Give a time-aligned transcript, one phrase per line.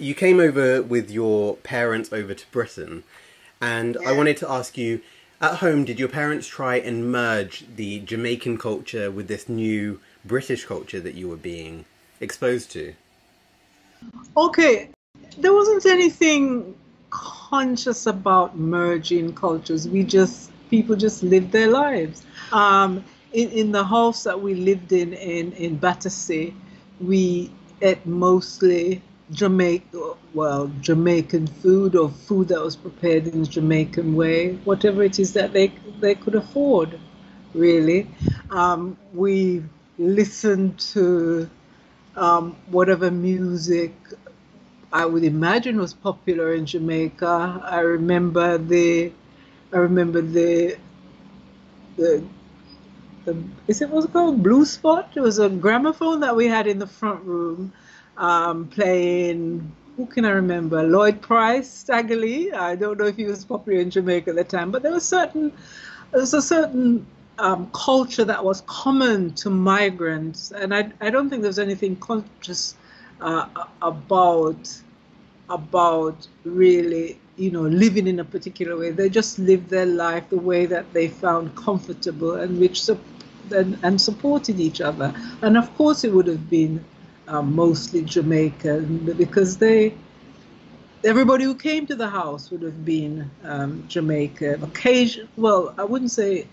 [0.00, 3.04] you came over with your parents over to Britain,
[3.60, 5.00] and I wanted to ask you
[5.40, 10.66] at home, did your parents try and merge the Jamaican culture with this new British
[10.66, 11.86] culture that you were being
[12.20, 12.94] exposed to?
[14.36, 14.90] Okay,
[15.38, 16.74] there wasn't anything
[17.10, 19.88] conscious about merging cultures.
[19.88, 22.24] We just, people just lived their lives.
[22.52, 26.54] Um, in, in the house that we lived in in, in Battersea,
[27.00, 29.02] we ate mostly
[29.32, 35.18] Jamaica, well, Jamaican food or food that was prepared in the Jamaican way, whatever it
[35.18, 35.68] is that they
[36.00, 36.98] they could afford,
[37.54, 38.08] really.
[38.50, 39.62] Um, we
[39.98, 41.48] listened to
[42.16, 43.94] um, whatever music
[44.92, 47.62] I would imagine was popular in Jamaica.
[47.64, 49.12] I remember the,
[49.72, 50.76] I remember the,
[51.96, 52.24] the,
[53.24, 53.36] the
[53.68, 55.08] is it was it called Blue Spot?
[55.14, 57.72] It was a gramophone that we had in the front room
[58.20, 60.82] um, playing, who can I remember?
[60.84, 62.52] Lloyd Price, Stagger Lee.
[62.52, 65.06] I don't know if he was popular in Jamaica at the time, but there was
[65.06, 65.52] certain,
[66.12, 67.06] there was a certain
[67.38, 71.96] um, culture that was common to migrants, and I, I don't think there was anything
[71.96, 72.76] conscious
[73.20, 73.46] uh,
[73.82, 74.68] about
[75.48, 78.90] about really you know living in a particular way.
[78.90, 82.88] They just lived their life the way that they found comfortable and which
[83.52, 85.14] and, and supported each other.
[85.42, 86.84] And of course, it would have been
[87.30, 89.94] um, mostly Jamaican because they
[91.04, 94.62] everybody who came to the house would have been um, Jamaican.
[94.62, 96.46] Occasion, well, I wouldn't say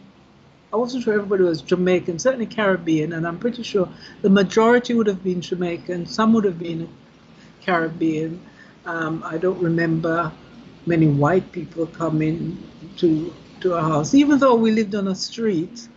[0.71, 3.89] I wasn't sure everybody was Jamaican, certainly Caribbean, and I'm pretty sure
[4.21, 6.05] the majority would have been Jamaican.
[6.05, 6.87] Some would have been
[7.61, 8.39] Caribbean.
[8.85, 10.31] Um, I don't remember
[10.85, 12.57] many white people coming
[12.97, 15.87] to to our house, even though we lived on a street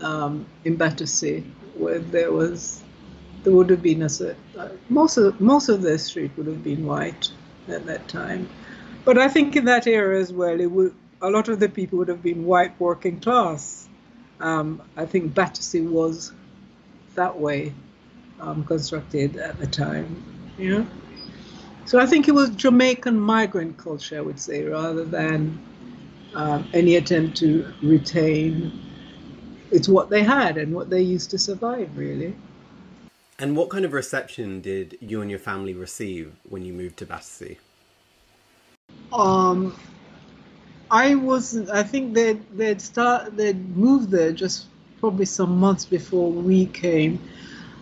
[0.00, 1.42] um, in Battersea
[1.78, 2.82] where there was
[3.46, 4.08] there would have been a
[4.58, 7.30] uh, most of most of the street would have been white
[7.68, 8.48] at that time,
[9.04, 10.92] but I think in that era as well, it would
[11.22, 13.88] a lot of the people would have been white working class.
[14.40, 16.32] Um, I think Battersea was
[17.14, 17.72] that way
[18.40, 20.24] um, constructed at the time.
[20.58, 20.84] Yeah.
[21.84, 25.56] So I think it was Jamaican migrant culture, I would say, rather than
[26.34, 28.72] um, any attempt to retain.
[29.70, 32.34] It's what they had and what they used to survive, really.
[33.38, 37.06] And what kind of reception did you and your family receive when you moved to
[37.06, 37.58] Battersea?
[39.12, 39.78] Um,
[40.90, 41.68] I was.
[41.68, 43.36] I think they they'd start.
[43.36, 44.66] They'd moved there just
[45.00, 47.20] probably some months before we came.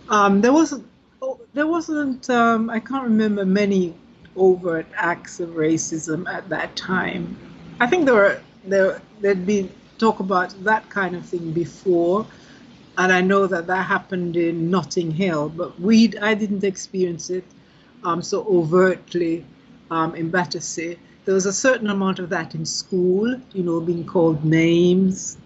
[0.09, 0.85] Um, there wasn't.
[1.21, 2.29] Oh, there wasn't.
[2.29, 3.93] Um, I can't remember many
[4.35, 7.37] overt acts of racism at that time.
[7.79, 12.27] I think there were there there'd been talk about that kind of thing before
[12.97, 17.45] and I know that that happened in Notting Hill, but we I didn't experience it
[18.03, 19.45] um, so overtly
[19.91, 20.97] um, in Battersea.
[21.25, 25.37] There was a certain amount of that in school, you know, being called names,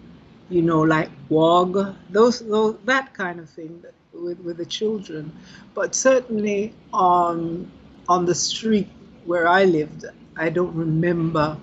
[0.50, 5.32] you know, like wog, those, those that kind of thing with, with the children.
[5.74, 7.70] But certainly on
[8.08, 8.88] on the street
[9.24, 10.04] where I lived,
[10.36, 11.56] I don't remember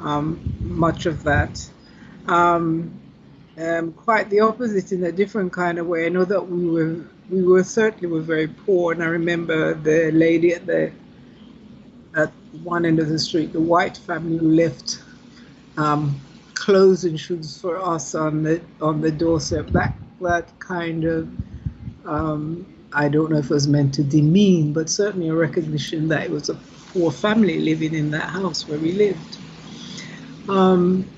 [0.00, 1.68] um, much of that.
[2.26, 3.00] Um,
[3.58, 6.06] um, quite the opposite in a different kind of way.
[6.06, 10.10] I know that we were we were certainly were very poor, and I remember the
[10.12, 10.92] lady at the
[12.16, 12.32] at
[12.62, 15.02] one end of the street, the white family who left
[15.76, 16.20] um,
[16.54, 19.68] clothes and shoes for us on the on the doorstep.
[19.68, 21.28] That that kind of
[22.06, 26.24] um, I don't know if it was meant to demean, but certainly a recognition that
[26.24, 26.54] it was a
[26.92, 29.38] poor family living in that house where we lived.
[30.48, 31.08] Um,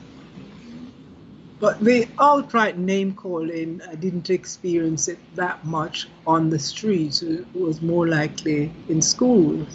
[1.58, 7.22] but the outright name calling, I didn't experience it that much on the streets.
[7.22, 9.66] It was more likely in schools.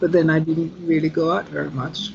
[0.00, 2.12] But then I didn't really go out very much.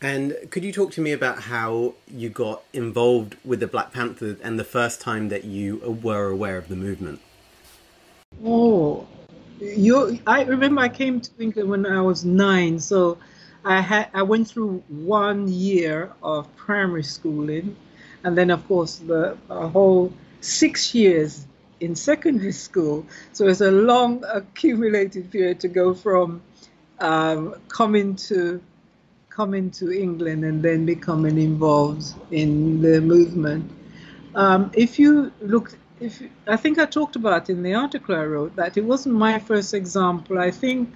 [0.00, 4.38] And could you talk to me about how you got involved with the Black Panthers
[4.40, 7.20] and the first time that you were aware of the movement?
[8.44, 9.08] Oh,
[9.60, 10.20] you!
[10.26, 13.18] I remember I came to England when I was nine, so
[13.68, 17.76] I had I went through one year of primary schooling,
[18.24, 20.10] and then of course the whole
[20.40, 21.46] six years
[21.78, 23.04] in secondary school.
[23.34, 26.40] So it's a long accumulated period to go from
[26.98, 28.62] um, coming to
[29.28, 33.70] coming to England and then becoming involved in the movement.
[34.34, 38.56] Um, if you look, if I think I talked about in the article I wrote
[38.56, 40.38] that it wasn't my first example.
[40.38, 40.88] I think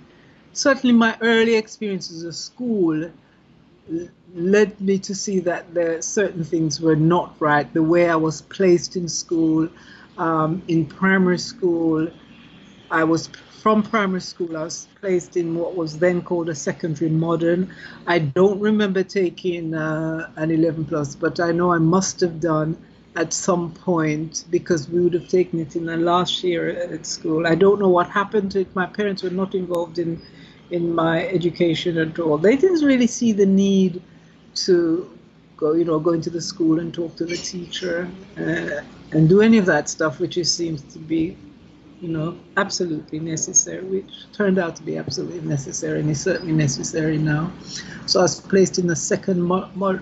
[0.53, 3.11] certainly my early experiences at school
[4.35, 7.73] led me to see that there certain things were not right.
[7.73, 9.69] The way I was placed in school,
[10.19, 12.09] um, in primary school,
[12.91, 13.29] I was
[13.63, 14.57] from primary school.
[14.57, 17.73] I was placed in what was then called a secondary modern.
[18.07, 22.77] I don't remember taking uh, an 11 plus, but I know I must have done
[23.15, 27.47] at some point because we would have taken it in the last year at school.
[27.47, 28.75] I don't know what happened to it.
[28.75, 30.21] My parents were not involved in
[30.73, 32.39] in my education at all.
[32.39, 34.03] They didn't really see the need
[34.67, 35.19] to
[35.57, 38.83] go, you know, go into the school and talk to the teacher uh,
[39.13, 41.37] and do any of that stuff, which it seems to be,
[42.01, 47.19] you know, absolutely necessary, which turned out to be absolutely necessary and is certainly necessary
[47.19, 47.53] now.
[48.07, 50.01] So I was placed in the second mo- mo-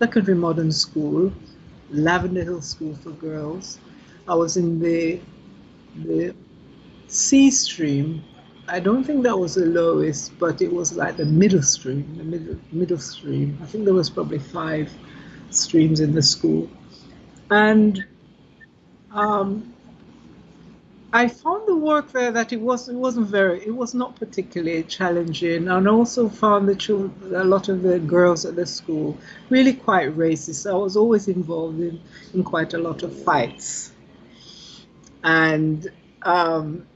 [0.00, 1.32] secondary modern school
[1.90, 3.78] Lavender Hill School for Girls.
[4.28, 5.20] I was in the
[6.04, 6.34] the
[7.08, 8.22] C stream.
[8.70, 12.24] I don't think that was the lowest, but it was like the middle stream, the
[12.24, 13.58] middle middle stream.
[13.62, 14.92] I think there was probably five
[15.50, 16.70] streams in the school,
[17.50, 18.04] and
[19.10, 19.74] um,
[21.12, 24.84] I found the work there that it was it wasn't very it was not particularly
[24.84, 29.18] challenging, and also found the children, a lot of the girls at the school
[29.48, 30.70] really quite racist.
[30.70, 32.00] I was always involved in
[32.34, 33.90] in quite a lot of fights,
[35.24, 35.90] and
[36.22, 36.86] um,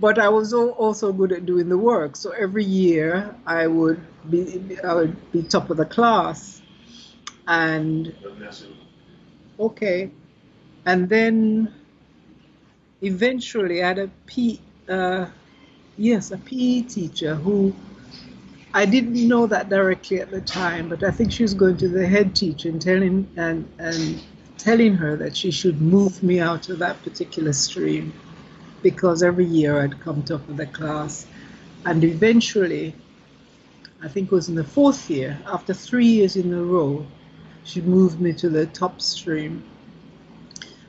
[0.00, 2.16] but I was also good at doing the work.
[2.16, 4.00] So every year I would
[4.30, 6.60] be I would be top of the class,
[7.46, 8.14] and
[9.58, 10.10] okay,
[10.84, 11.72] and then
[13.02, 15.26] eventually I had a P, uh,
[15.96, 17.74] yes, a PE teacher who
[18.74, 21.88] I didn't know that directly at the time, but I think she was going to
[21.88, 24.22] the head teacher and telling and and
[24.58, 28.12] telling her that she should move me out of that particular stream
[28.82, 31.26] because every year I'd come top of the class,
[31.84, 32.94] and eventually,
[34.02, 37.06] I think it was in the fourth year, after three years in a row,
[37.64, 39.62] she moved me to the top stream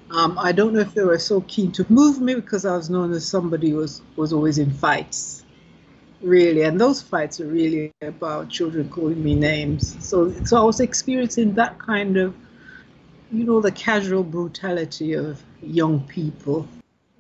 [0.10, 2.90] um, I don't know if they were so keen to move me because I was
[2.90, 5.44] known as somebody who was, was always in fights,
[6.22, 6.62] really.
[6.62, 9.98] And those fights are really about children calling me names.
[10.06, 12.34] So, so I was experiencing that kind of,
[13.32, 16.66] you know, the casual brutality of young people.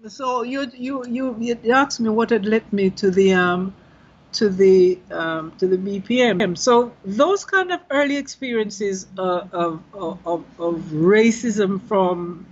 [0.09, 3.73] So you you you, you asked me what had led me to the um,
[4.33, 6.57] to the um, to the BPM.
[6.57, 12.45] So those kind of early experiences uh, of, of, of racism from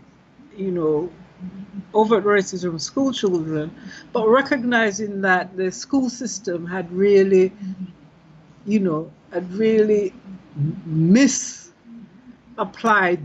[0.56, 1.12] you know,
[1.94, 3.76] overt racism of school children,
[4.14, 7.54] but recognizing that the school system had really,
[8.66, 10.14] you know, had really
[10.86, 11.74] misapplied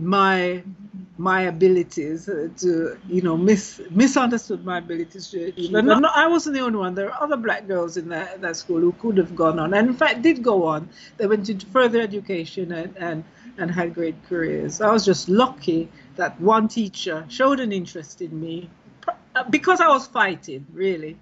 [0.02, 0.62] my
[1.20, 5.74] my abilities uh, to, you know, mis misunderstood my abilities to achieve.
[5.74, 6.94] And not, I wasn't the only one.
[6.94, 9.88] There are other black girls in that, that school who could have gone on, and
[9.88, 10.88] in fact did go on.
[11.18, 13.24] They went into further education and, and,
[13.58, 14.80] and had great careers.
[14.80, 18.70] I was just lucky that one teacher showed an interest in me
[19.34, 21.18] uh, because I was fighting, really.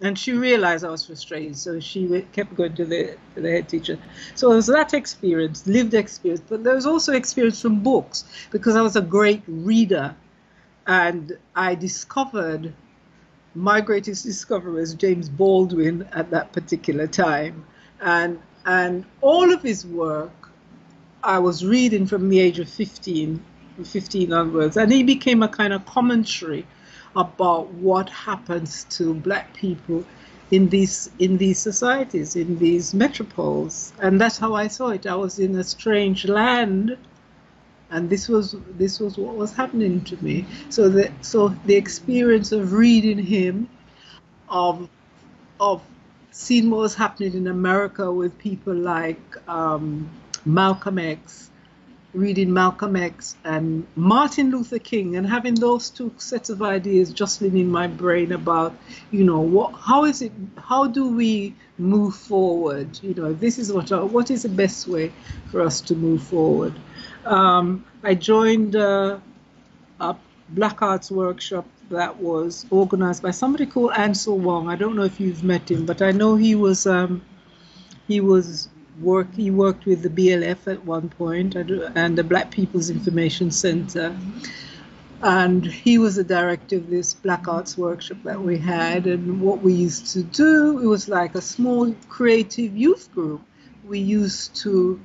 [0.00, 3.98] And she realized I was frustrated, so she kept going to the, the head teacher.
[4.34, 8.74] So it was that experience, lived experience, but there was also experience from books because
[8.74, 10.16] I was a great reader.
[10.86, 12.72] And I discovered
[13.54, 17.64] my greatest discovery was James Baldwin at that particular time.
[18.00, 20.50] And, and all of his work
[21.22, 23.42] I was reading from the age of 15
[23.82, 24.76] 15 onwards.
[24.76, 26.66] And he became a kind of commentary
[27.16, 30.04] about what happens to black people
[30.50, 33.92] in these in these societies, in these metropoles.
[34.00, 35.06] And that's how I saw it.
[35.06, 36.96] I was in a strange land
[37.90, 40.44] and this was this was what was happening to me.
[40.68, 43.68] So the so the experience of reading him,
[44.48, 44.88] of
[45.60, 45.82] of
[46.32, 50.10] seeing what was happening in America with people like um,
[50.44, 51.50] Malcolm X,
[52.14, 57.58] reading Malcolm X and Martin Luther King and having those two sets of ideas jostling
[57.58, 58.74] in my brain about,
[59.10, 62.98] you know, what, how is it, how do we move forward?
[63.02, 65.12] You know, this is what, what is the best way
[65.50, 66.74] for us to move forward?
[67.24, 69.18] Um, I joined uh,
[70.00, 70.16] a
[70.50, 74.68] Black Arts workshop that was organized by somebody called Ansel Wong.
[74.68, 77.22] I don't know if you've met him, but I know he was um,
[78.06, 78.68] he was
[79.00, 79.34] work.
[79.34, 84.16] He worked with the BLF at one point and the Black People's Information Center.
[85.22, 89.06] And he was the director of this Black Arts workshop that we had.
[89.06, 93.40] And what we used to do, it was like a small creative youth group.
[93.86, 95.00] We used to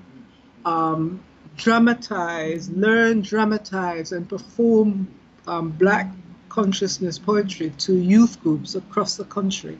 [0.66, 1.22] um,
[1.56, 5.08] dramatize, learn, dramatize, and perform
[5.48, 6.12] um, Black
[6.50, 9.78] consciousness poetry to youth groups across the country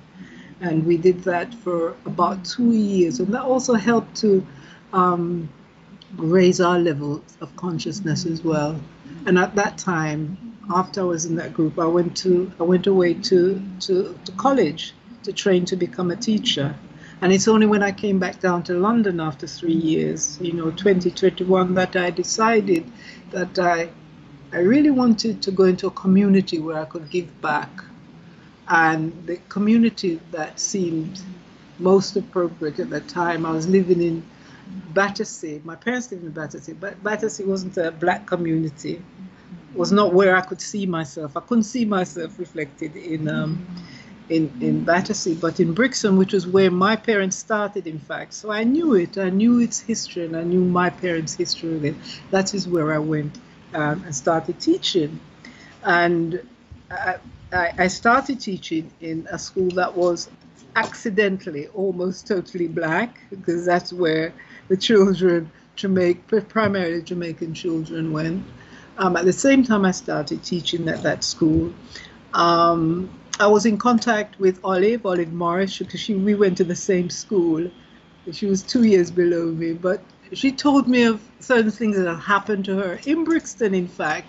[0.62, 4.46] and we did that for about two years, and that also helped to
[4.94, 5.50] um,
[6.18, 8.80] raise our level of consciousness as well.
[9.26, 10.38] And at that time,
[10.70, 14.32] after I was in that group, I went to I went away to, to, to
[14.34, 16.76] college to train to become a teacher.
[17.22, 20.72] And it's only when I came back down to London after three years, you know,
[20.72, 22.90] 2021, that I decided
[23.32, 23.90] that I,
[24.54, 27.70] I really wanted to go into a community where I could give back.
[28.70, 31.22] And the community that seemed
[31.80, 34.24] most appropriate at that time, I was living in
[34.94, 35.62] Battersea.
[35.64, 39.02] My parents lived in Battersea, but Battersea wasn't a black community.
[39.74, 41.36] It was not where I could see myself.
[41.36, 43.66] I couldn't see myself reflected in um,
[44.30, 48.34] in, in Battersea, but in Brixton, which was where my parents started, in fact.
[48.34, 49.18] So I knew it.
[49.18, 51.96] I knew its history, and I knew my parents' history it.
[52.30, 53.40] That is where I went
[53.74, 55.20] um, and started teaching.
[55.84, 56.48] And
[56.92, 57.16] I,
[57.52, 60.30] I started teaching in a school that was
[60.76, 64.34] accidentally almost totally black, because that's where
[64.68, 68.46] the children, Jamaica, primarily Jamaican children, went.
[68.98, 71.74] Um, at the same time, I started teaching at that school.
[72.34, 76.76] Um, I was in contact with Olive, Olive Morris, because she, we went to the
[76.76, 77.72] same school.
[78.32, 80.02] She was two years below me, but
[80.34, 84.28] she told me of certain things that had happened to her in Brixton, in fact,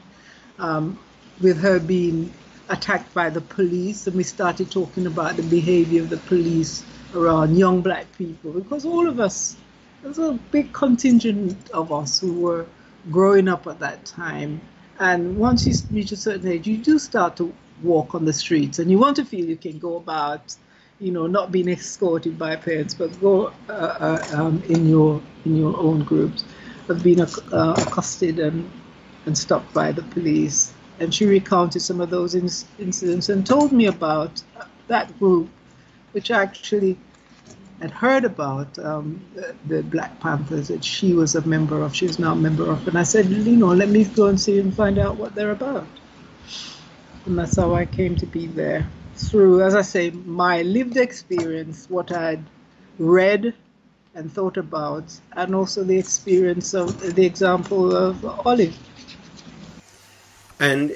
[0.59, 0.99] um,
[1.43, 2.33] with her being
[2.71, 4.07] attacked by the police.
[4.07, 6.85] And we started talking about the behavior of the police
[7.15, 9.57] around young black people, because all of us,
[10.03, 12.67] there's a big contingent of us who were
[13.11, 14.61] growing up at that time.
[14.99, 18.79] And once you reach a certain age, you do start to walk on the streets
[18.79, 20.55] and you want to feel you can go about
[20.99, 25.57] you know not being escorted by parents but go uh, uh, um, in your in
[25.57, 26.45] your own groups
[26.89, 27.27] of being uh,
[27.79, 28.71] accosted and
[29.27, 33.87] and stopped by the police and she recounted some of those incidents and told me
[33.87, 34.43] about
[34.87, 35.49] that group
[36.13, 36.99] which I actually
[37.81, 41.95] had heard about um, the, the, Black Panthers that she was a member of.
[41.95, 44.39] She was now a member of, and I said, you know, let me go and
[44.39, 45.87] see and find out what they're about.
[47.25, 51.89] And that's how I came to be there through, as I say, my lived experience,
[51.89, 52.45] what I'd
[52.99, 53.55] read
[54.15, 55.05] and thought about,
[55.37, 58.77] and also the experience of the example of Olive.
[60.61, 60.95] And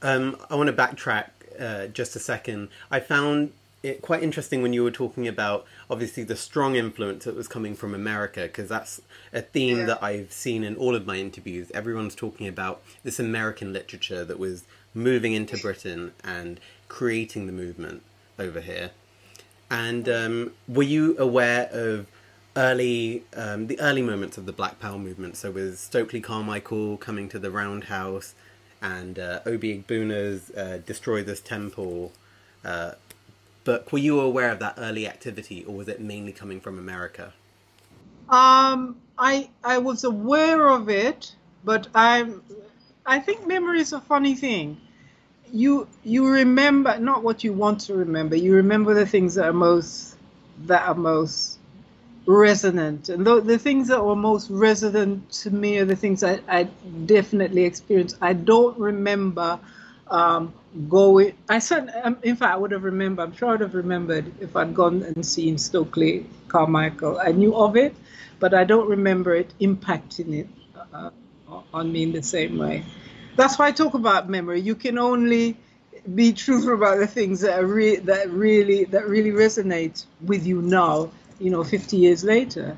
[0.00, 1.28] um, I want to backtrack
[1.60, 2.68] uh, just a second.
[2.90, 3.52] I found
[3.82, 7.74] it quite interesting when you were talking about obviously the strong influence that was coming
[7.74, 9.02] from America because that's
[9.32, 9.86] a theme yeah.
[9.86, 11.70] that I've seen in all of my interviews.
[11.72, 14.64] Everyone's talking about this American literature that was
[14.94, 18.02] moving into Britain and creating the movement
[18.38, 18.90] over here.
[19.70, 22.06] And um, were you aware of
[22.54, 25.36] early um, the early moments of the Black Power movement?
[25.36, 28.34] So with Stokely Carmichael coming to the Roundhouse
[28.82, 32.12] and uh, Obi Egbuna's uh, Destroy This Temple
[32.64, 32.92] uh.
[33.64, 37.32] Were you aware of that early activity, or was it mainly coming from America?
[38.28, 41.34] Um, I I was aware of it,
[41.64, 42.42] but I'm
[43.06, 44.80] I think memory is a funny thing.
[45.52, 48.36] You you remember not what you want to remember.
[48.36, 50.16] You remember the things that are most
[50.64, 51.51] that are most
[52.26, 56.40] resonant, and the, the things that were most resonant to me are the things I,
[56.48, 56.64] I
[57.06, 58.16] definitely experienced.
[58.20, 59.58] I don't remember
[60.08, 60.52] um,
[60.88, 61.34] going.
[61.48, 63.22] I said, um, in fact, I would have remembered.
[63.24, 67.18] I'm sure I'd have remembered if I'd gone and seen Stokely Carmichael.
[67.18, 67.94] I knew of it,
[68.38, 70.48] but I don't remember it impacting it.
[70.92, 71.10] Uh,
[71.74, 72.84] on me in the same way.
[73.36, 74.60] That's why I talk about memory.
[74.60, 75.56] You can only
[76.14, 80.62] be truthful about the things that are re- that really that really resonate with you
[80.62, 81.10] now.
[81.42, 82.76] You know, 50 years later,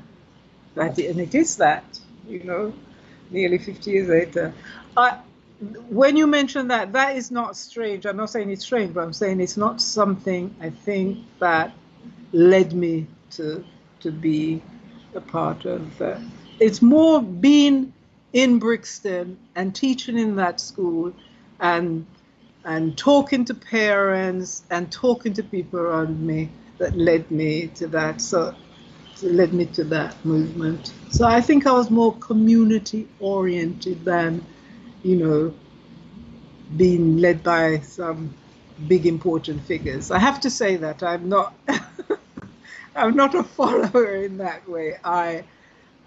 [0.73, 1.99] that and it is that.
[2.27, 2.73] You know,
[3.29, 4.53] nearly 50 years later.
[4.97, 5.19] I,
[5.89, 8.05] when you mention that, that is not strange.
[8.05, 11.71] I'm not saying it's strange, but I'm saying it's not something I think that
[12.33, 13.63] led me to
[14.01, 14.61] to be
[15.13, 16.01] a part of.
[16.01, 16.19] Uh,
[16.59, 17.93] it's more being
[18.33, 21.13] in Brixton and teaching in that school
[21.59, 22.05] and
[22.65, 28.21] and talking to parents and talking to people around me that led me to that
[28.21, 28.55] so
[29.23, 30.93] led me to that movement.
[31.09, 34.45] So i think i was more community oriented than
[35.03, 35.53] you know
[36.77, 38.33] being led by some
[38.87, 40.11] big important figures.
[40.11, 41.53] I have to say that i'm not
[42.95, 44.97] i'm not a follower in that way.
[45.03, 45.45] I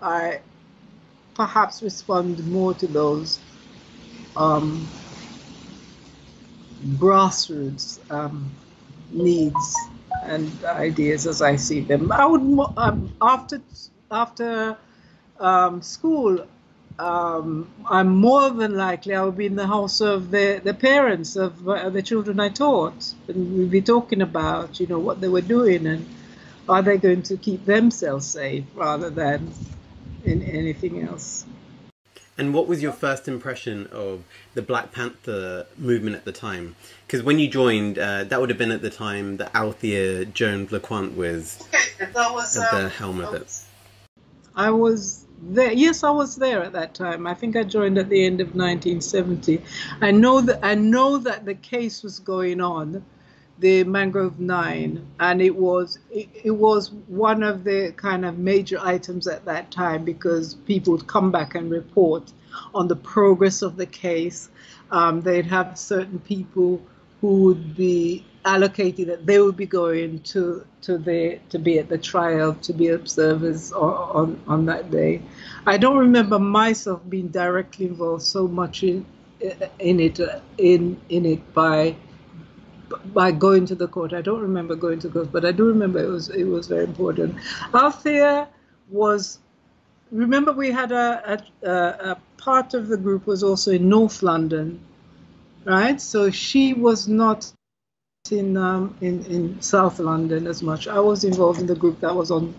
[0.02, 0.40] i
[1.34, 3.40] perhaps respond more to those
[4.36, 4.88] um,
[6.96, 8.52] grassroots um,
[9.10, 9.76] needs
[10.22, 12.12] and ideas as I see them.
[12.12, 12.42] I would
[12.76, 13.60] um, after
[14.10, 14.76] after
[15.38, 16.46] um, school.
[16.98, 21.36] Um, I'm more than likely I will be in the house of the, the parents
[21.36, 25.28] of uh, the children I taught, and we'll be talking about you know what they
[25.28, 26.06] were doing and
[26.68, 29.52] are they going to keep themselves safe rather than
[30.24, 31.46] in anything else.
[32.38, 34.22] And what was your first impression of
[34.54, 36.76] the Black Panther movement at the time?
[37.04, 40.70] Because when you joined, uh, that would have been at the time that Althea Jones
[40.70, 41.66] LeCointe was
[41.98, 43.60] that was, at um, the helm of it.
[44.54, 45.72] I was there.
[45.72, 47.26] Yes, I was there at that time.
[47.26, 49.60] I think I joined at the end of 1970.
[50.00, 53.04] I know that I know that the case was going on,
[53.60, 58.78] the Mangrove Nine, and it was it, it was one of the kind of major
[58.80, 62.32] items at that time because people would come back and report
[62.74, 64.48] on the progress of the case.
[64.90, 66.80] Um, they'd have certain people
[67.20, 71.88] who would be allocated that they would be going to to the to be at
[71.88, 75.20] the trial to be observers on on that day.
[75.66, 79.04] I don't remember myself being directly involved so much in
[79.78, 80.20] in it
[80.58, 81.96] in in it by
[83.14, 84.12] by going to the court.
[84.12, 86.84] I don't remember going to court, but I do remember it was it was very
[86.84, 87.36] important.
[87.74, 88.48] Althea
[88.90, 89.38] was.
[90.10, 94.80] Remember, we had a, a, a part of the group was also in North London,
[95.64, 96.00] right?
[96.00, 97.52] So she was not
[98.30, 100.88] in um, in in South London as much.
[100.88, 102.54] I was involved in the group that was on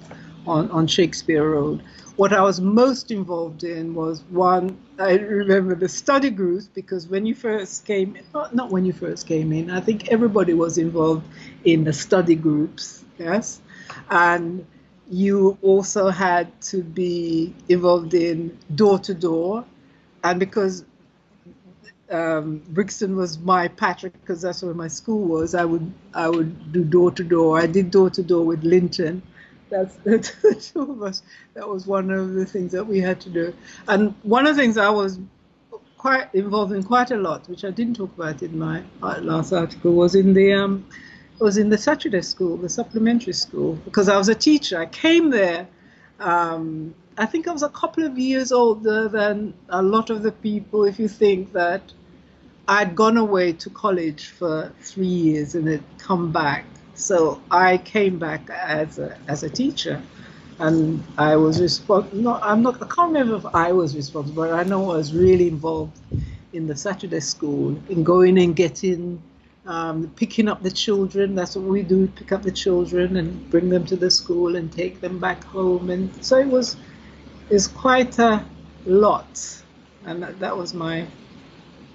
[0.47, 1.83] on on Shakespeare Road.
[2.15, 4.77] What I was most involved in was one.
[4.97, 9.25] I remember the study groups because when you first came, not, not when you first
[9.27, 9.69] came in.
[9.71, 11.25] I think everybody was involved
[11.63, 13.05] in the study groups.
[13.17, 13.61] Yes,
[14.09, 14.65] and
[15.09, 19.65] you also had to be involved in door to door,
[20.23, 20.85] and because
[22.11, 25.53] um, Brixton was my Patrick because that's where my school was.
[25.55, 27.59] I would I would do door to door.
[27.59, 29.21] I did door to door with Linton.
[29.69, 30.19] That's the
[30.73, 31.21] two of us.
[31.53, 33.53] That was one of the things that we had to do.
[33.87, 35.19] And one of the things I was
[35.97, 39.93] quite involved in quite a lot, which I didn't talk about in my last article,
[39.93, 40.87] was in the um,
[41.39, 44.79] was in the Saturday school, the supplementary school, because I was a teacher.
[44.79, 45.67] I came there.
[46.19, 50.31] Um, I think I was a couple of years older than a lot of the
[50.31, 50.85] people.
[50.85, 51.81] If you think that
[52.67, 56.65] I'd gone away to college for three years and had come back.
[56.99, 60.01] So I came back as a, as a teacher.
[60.59, 62.17] And I was responsible.
[62.17, 62.75] No, I'm not.
[62.83, 65.97] I can't remember if I was responsible, but I know I was really involved
[66.51, 69.23] in the Saturday school, in going and getting,
[69.65, 71.33] um, picking up the children.
[71.33, 74.69] That's what we do: pick up the children and bring them to the school and
[74.69, 75.89] take them back home.
[75.89, 76.75] And so it was,
[77.49, 78.43] is quite a
[78.85, 79.63] lot,
[80.03, 81.07] and that, that was my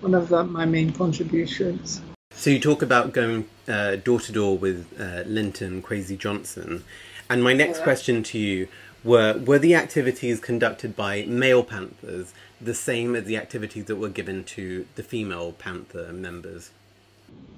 [0.00, 2.00] one of the, my main contributions.
[2.36, 6.84] So you talk about going door to door with uh, Linton Kwesi Johnson,
[7.30, 7.84] and my next yeah.
[7.84, 8.68] question to you
[9.02, 14.08] were: Were the activities conducted by male Panthers the same as the activities that were
[14.08, 16.70] given to the female Panther members?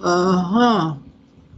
[0.01, 0.97] Uh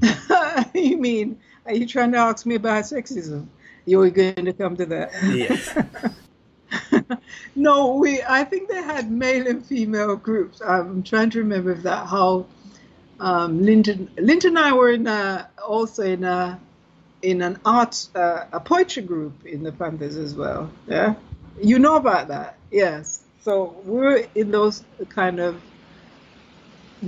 [0.02, 0.64] huh.
[0.74, 1.38] you mean?
[1.66, 3.46] Are you trying to ask me about sexism?
[3.84, 5.10] You're going to come to that?
[5.24, 5.76] Yes.
[7.56, 8.22] no, we.
[8.22, 10.60] I think they had male and female groups.
[10.60, 12.46] I'm trying to remember if that how
[13.20, 16.60] um, Linton, Linton and I were in a, also in a
[17.20, 20.70] in an art uh, a poetry group in the Panthers as well.
[20.86, 21.14] Yeah,
[21.60, 22.56] you know about that?
[22.70, 23.24] Yes.
[23.40, 25.60] So we're in those kind of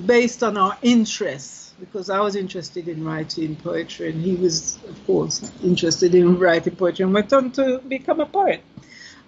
[0.06, 5.06] based on our interests because I was interested in writing poetry and he was, of
[5.06, 8.62] course, interested in writing poetry and went on to become a poet.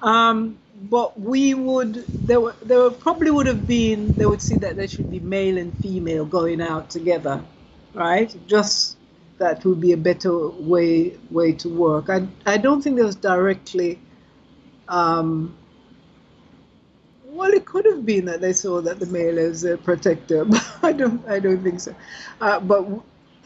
[0.02, 0.58] Um,
[0.90, 4.88] but we would there were there probably would have been they would see that there
[4.88, 7.44] should be male and female going out together,
[7.94, 8.34] right?
[8.48, 8.98] Just
[9.38, 12.10] that would be a better way way to work.
[12.10, 14.00] I I don't think there was directly.
[14.88, 15.56] Um,
[17.24, 20.64] well, it could have been that they saw that the male is a protector, but
[20.82, 21.94] I don't I don't think so.
[22.40, 22.86] Uh, but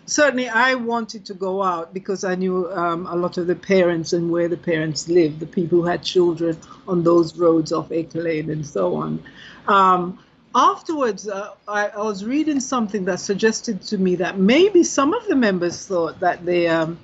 [0.07, 4.12] certainly I wanted to go out because I knew um, a lot of the parents
[4.12, 6.57] and where the parents lived, the people who had children
[6.88, 9.23] on those roads off Acre Lane and so on.
[9.66, 10.19] Um,
[10.55, 15.27] afterwards, uh, I, I, was reading something that suggested to me that maybe some of
[15.27, 16.99] the members thought that the um,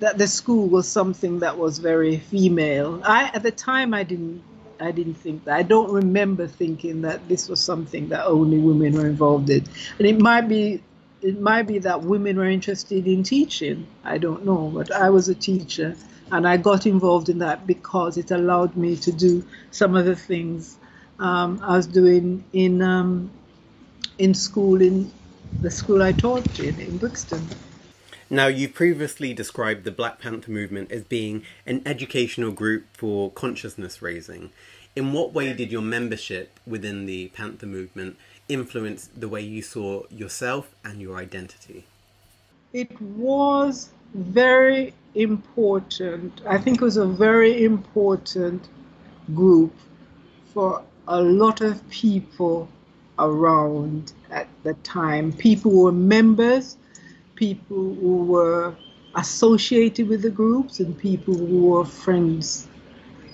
[0.00, 3.02] that the school was something that was very female.
[3.04, 4.42] I at the time I didn't
[4.80, 5.56] I didn't think that.
[5.56, 9.62] I don't remember thinking that this was something that only women were involved in,
[9.98, 10.82] and it might be
[11.22, 13.86] it might be that women were interested in teaching.
[14.04, 15.96] I don't know, but I was a teacher
[16.32, 20.16] and I got involved in that because it allowed me to do some of the
[20.16, 20.76] things
[21.18, 23.30] um, I was doing in um,
[24.18, 25.10] in school in
[25.60, 27.46] the school I taught in in Brixton.
[28.32, 34.00] Now, you've previously described the Black Panther movement as being an educational group for consciousness
[34.00, 34.52] raising.
[34.94, 38.16] In what way did your membership within the Panther movement
[38.50, 41.84] influence the way you saw yourself and your identity?
[42.72, 46.40] It was very important.
[46.46, 48.68] I think it was a very important
[49.34, 49.72] group
[50.52, 52.68] for a lot of people
[53.18, 55.32] around at the time.
[55.32, 56.76] People who were members,
[57.34, 58.74] people who were
[59.14, 62.68] associated with the groups, and people who were friends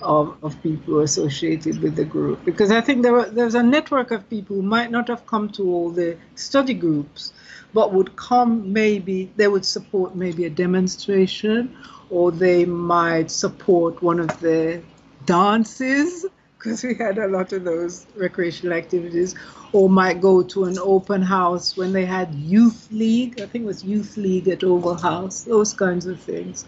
[0.01, 2.43] of, of people associated with the group.
[2.45, 5.25] Because I think there, were, there was a network of people who might not have
[5.25, 7.33] come to all the study groups,
[7.73, 11.75] but would come maybe, they would support maybe a demonstration,
[12.09, 14.81] or they might support one of the
[15.25, 16.25] dances
[16.57, 19.35] because we had a lot of those recreational activities,
[19.73, 23.39] or might go to an open house when they had youth league.
[23.41, 25.43] I think it was youth league at Oval House.
[25.43, 26.65] Those kinds of things.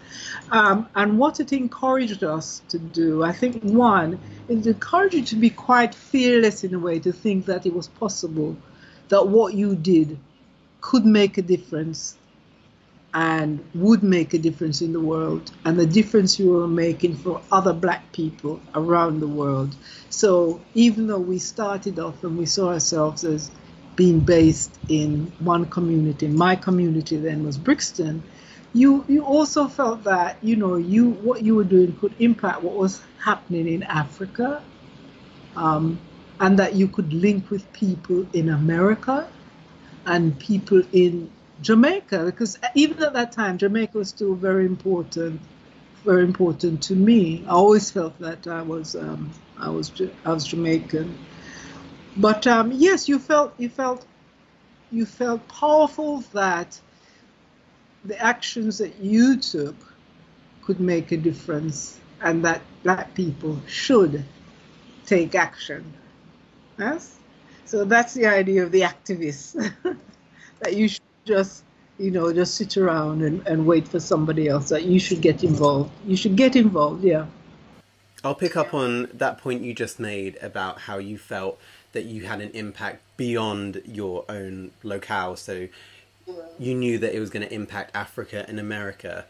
[0.50, 5.36] Um, and what it encouraged us to do, I think one, it encouraged you to
[5.36, 8.56] be quite fearless in a way to think that it was possible,
[9.08, 10.18] that what you did
[10.80, 12.16] could make a difference
[13.14, 17.42] and would make a difference in the world and the difference you were making for
[17.50, 19.74] other black people around the world.
[20.10, 23.50] So even though we started off and we saw ourselves as
[23.96, 28.22] being based in one community, my community then was Brixton,
[28.72, 32.74] you you also felt that, you know, you what you were doing could impact what
[32.76, 34.62] was happening in Africa.
[35.56, 35.98] Um,
[36.40, 39.28] and that you could link with people in America
[40.06, 45.40] and people in Jamaica, because even at that time, Jamaica was still very important,
[46.04, 47.44] very important to me.
[47.46, 49.92] I always felt that I was, um, I was,
[50.24, 51.18] I was Jamaican.
[52.16, 54.06] But um, yes, you felt, you felt,
[54.90, 56.80] you felt powerful that
[58.04, 59.76] the actions that you took
[60.62, 64.24] could make a difference, and that black people should
[65.06, 65.92] take action.
[66.78, 67.18] Yes.
[67.66, 69.52] So that's the idea of the activists.
[70.60, 71.62] that you should just
[71.98, 75.44] you know just sit around and, and wait for somebody else that you should get
[75.44, 75.90] involved.
[76.06, 77.26] You should get involved yeah.
[78.24, 81.58] I'll pick up on that point you just made about how you felt
[81.92, 85.36] that you had an impact beyond your own locale.
[85.36, 85.68] So
[86.58, 89.26] you knew that it was going to impact africa and america.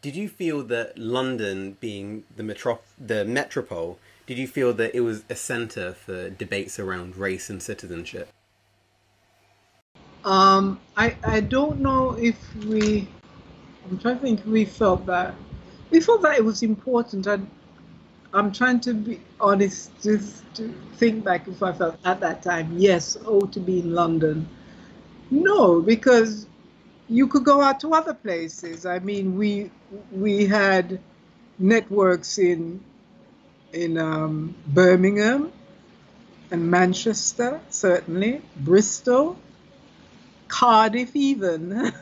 [0.00, 5.00] Did you feel that london being the metro the metropole did you feel that it
[5.00, 8.28] was a center for debates around race and citizenship
[10.24, 13.08] um, I I don't know if we.
[13.90, 14.46] I'm trying to think.
[14.46, 15.34] We felt that.
[15.90, 17.26] We felt that it was important.
[17.26, 17.38] I,
[18.32, 19.90] I'm trying to be honest.
[20.02, 22.74] Just to think back if I felt at that time.
[22.78, 23.16] Yes.
[23.24, 24.48] Oh, to be in London.
[25.30, 26.46] No, because
[27.08, 28.86] you could go out to other places.
[28.86, 29.70] I mean, we
[30.12, 31.00] we had
[31.58, 32.82] networks in
[33.72, 35.52] in um, Birmingham
[36.50, 39.36] and Manchester, certainly Bristol,
[40.48, 41.92] Cardiff, even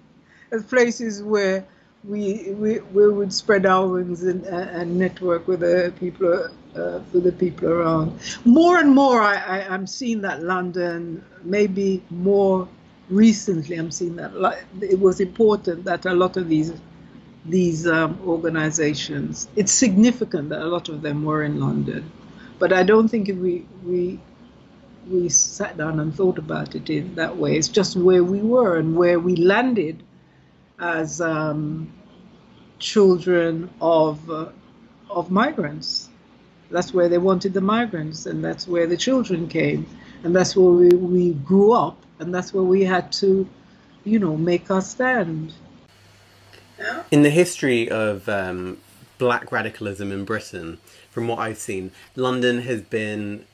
[0.68, 1.66] places where
[2.04, 7.24] we, we we would spread our wings and, and network with the people uh, with
[7.24, 8.18] the people around.
[8.44, 12.68] More and more, I, I am seeing that London, maybe more
[13.10, 14.32] recently, I'm seeing that
[14.80, 16.72] it was important that a lot of these
[17.44, 19.48] these um, organizations.
[19.56, 22.10] It's significant that a lot of them were in London,
[22.58, 24.20] but I don't think if we we
[25.10, 27.56] we sat down and thought about it in that way.
[27.56, 30.02] It's just where we were and where we landed
[30.78, 31.92] as um,
[32.78, 34.48] children of uh,
[35.10, 36.08] of migrants.
[36.70, 39.86] That's where they wanted the migrants, and that's where the children came,
[40.22, 43.48] and that's where we, we grew up, and that's where we had to,
[44.04, 45.54] you know, make our stand.
[47.10, 48.76] In the history of um,
[49.16, 50.78] black radicalism in Britain,
[51.10, 53.46] from what I've seen, London has been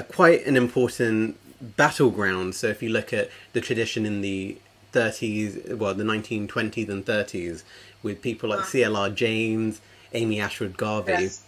[0.00, 2.54] a quite an important battleground.
[2.54, 4.58] So if you look at the tradition in the
[4.92, 7.62] 30s, well, the 1920s and 30s,
[8.02, 9.10] with people like C.L.R.
[9.10, 9.80] James,
[10.12, 11.44] Amy Ashwood Garvey, yes.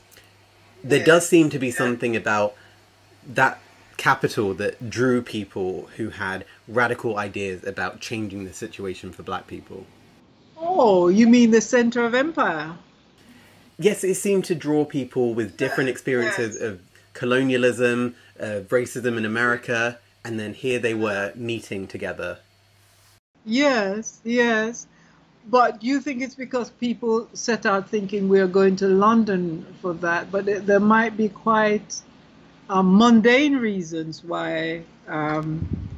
[0.85, 2.55] there does seem to be something about
[3.27, 3.59] that
[3.97, 9.87] capital that drew people who had radical ideas about changing the situation for black people.
[10.57, 12.77] Oh, you mean the center of empire?
[13.79, 16.63] Yes, it seemed to draw people with different experiences yes.
[16.63, 16.81] of
[17.15, 22.39] colonialism, uh, racism in America, and then here they were meeting together.
[23.45, 24.87] Yes, yes.
[25.49, 29.93] But you think it's because people set out thinking we are going to London for
[29.95, 32.01] that, but it, there might be quite
[32.71, 35.89] um, mundane reasons why um,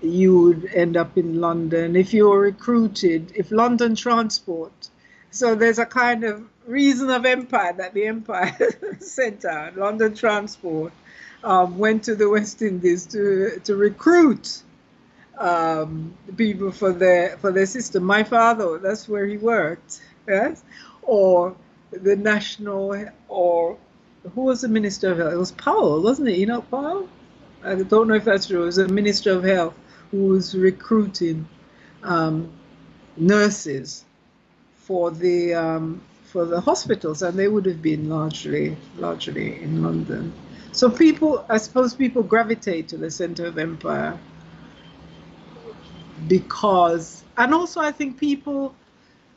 [0.00, 4.88] you would end up in London if you were recruited, if London Transport.
[5.30, 8.56] So there's a kind of reason of empire that the empire
[9.00, 10.92] sent out, London Transport
[11.44, 14.62] um, went to the West Indies to to recruit
[15.38, 18.04] um, people for their for their system.
[18.04, 20.62] My father, that's where he worked, yes,
[21.02, 21.56] or
[21.90, 23.78] the national or
[24.34, 25.32] who was the Minister of Health?
[25.32, 26.38] It was Powell, wasn't it?
[26.38, 27.08] Enoch Powell?
[27.64, 28.62] I don't know if that's true.
[28.62, 29.74] It was a Minister of Health
[30.10, 31.48] who was recruiting
[32.02, 32.50] um,
[33.16, 34.04] nurses
[34.76, 40.32] for the um, for the hospitals, and they would have been largely largely in London.
[40.78, 44.16] So people, I suppose, people gravitate to the center of empire
[46.28, 48.76] because, and also I think people,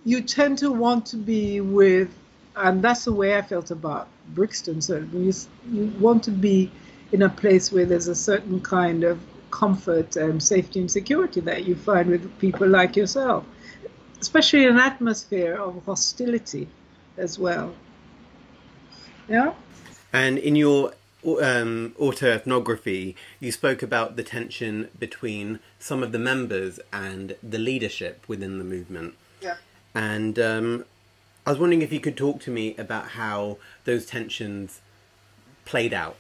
[0.06, 2.14] you tend to want to be with,
[2.56, 4.82] and that's the way I felt about Brixton.
[4.82, 5.34] So you,
[5.72, 6.72] you want to be
[7.12, 11.66] in a place where there's a certain kind of comfort and safety and security that
[11.66, 13.46] you find with people like yourself,
[14.20, 16.68] especially an atmosphere of hostility
[17.18, 17.74] as well.
[19.28, 19.56] Yeah.
[20.14, 26.80] And in your um, autoethnography, you spoke about the tension between some of the members
[26.92, 29.16] and the leadership within the movement.
[29.42, 29.58] Yeah.
[29.94, 30.86] And um,
[31.46, 34.82] I was wondering if you could talk to me about how those tensions
[35.66, 36.18] played out.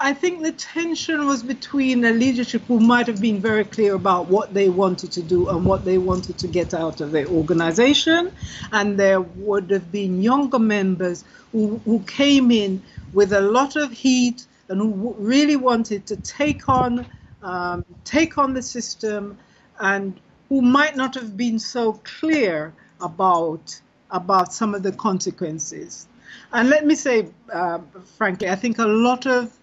[0.00, 4.28] I think the tension was between the leadership who might have been very clear about
[4.28, 8.30] what they wanted to do and what they wanted to get out of their organization,
[8.70, 12.80] and there would have been younger members who, who came in
[13.12, 17.04] with a lot of heat and who really wanted to take on
[17.42, 19.38] um, take on the system,
[19.80, 23.80] and who might not have been so clear about
[24.10, 26.06] about some of the consequences.
[26.52, 27.78] And let me say, uh,
[28.16, 29.57] frankly, I think a lot of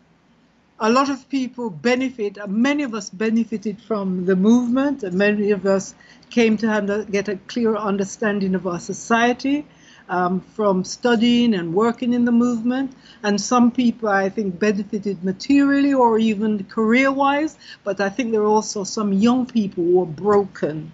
[0.79, 5.65] a lot of people benefit, many of us benefited from the movement, and many of
[5.65, 5.95] us
[6.29, 9.65] came to under, get a clearer understanding of our society
[10.09, 12.91] um, from studying and working in the movement.
[13.23, 18.41] And some people, I think, benefited materially or even career wise, but I think there
[18.41, 20.91] are also some young people who were broken.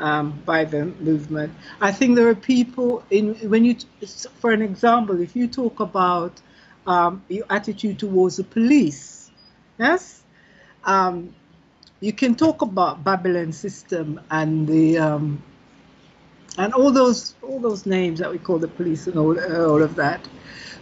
[0.00, 3.76] Um, by the movement, I think there are people in when you,
[4.40, 6.40] for an example, if you talk about
[6.86, 9.30] um, your attitude towards the police.
[9.78, 10.22] Yes,
[10.84, 11.34] um,
[12.00, 15.42] you can talk about Babylon system and the um,
[16.58, 19.96] and all those all those names that we call the police and all all of
[19.96, 20.26] that.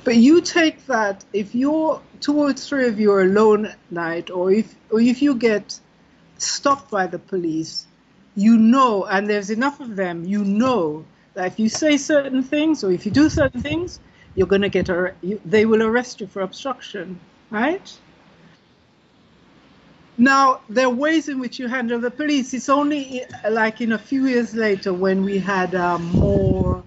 [0.05, 4.31] But you take that if you're two or three of you are alone at night,
[4.31, 5.79] or if or if you get
[6.39, 7.87] stopped by the police,
[8.37, 12.83] you know, and there's enough of them, you know that if you say certain things
[12.83, 14.01] or if you do certain things,
[14.35, 17.19] you're going to get a, you, they will arrest you for obstruction,
[17.51, 17.99] right?
[20.21, 22.53] Now, there are ways in which you handle the police.
[22.53, 26.83] It's only like in a few years later when we had um, more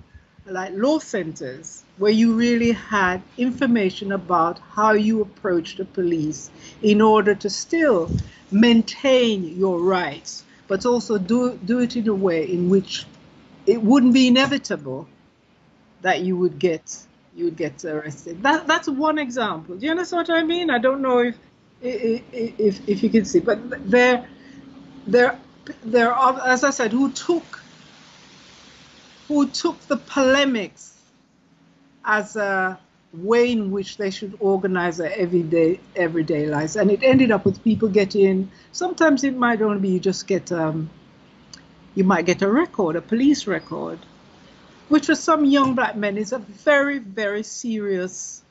[0.46, 6.50] like law centers where you really had information about how you approach the police
[6.82, 8.10] in order to still
[8.52, 13.06] maintain your rights, but also do, do it in a way in which
[13.66, 15.08] it wouldn't be inevitable
[16.02, 18.44] that you would get you would get arrested.
[18.44, 19.76] That that's one example.
[19.76, 20.70] Do you understand what I mean?
[20.70, 21.38] I don't know if
[21.82, 24.28] if if you can see, but there
[25.08, 25.40] there
[25.84, 27.64] there are, as I said, who took
[29.28, 31.00] who took the polemics
[32.04, 32.80] as a
[33.14, 37.64] way in which they should organize their everyday everyday lives, and it ended up with
[37.64, 38.52] people getting.
[38.72, 40.90] Sometimes it might only be you just get um,
[41.96, 44.00] you might get a record, a police record,
[44.92, 48.44] which for some young black men is a very, very serious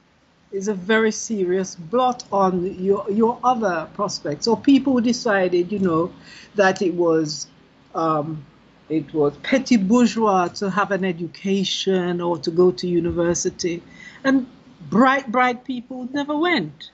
[0.53, 4.49] is a very serious blot on your your other prospects.
[4.49, 6.13] Or people who decided, you know,
[6.55, 7.47] that it was
[7.95, 8.45] um,
[8.89, 13.83] it was petty bourgeois to have an education or to go to university,
[14.25, 14.47] and
[14.89, 16.91] bright, bright people never went.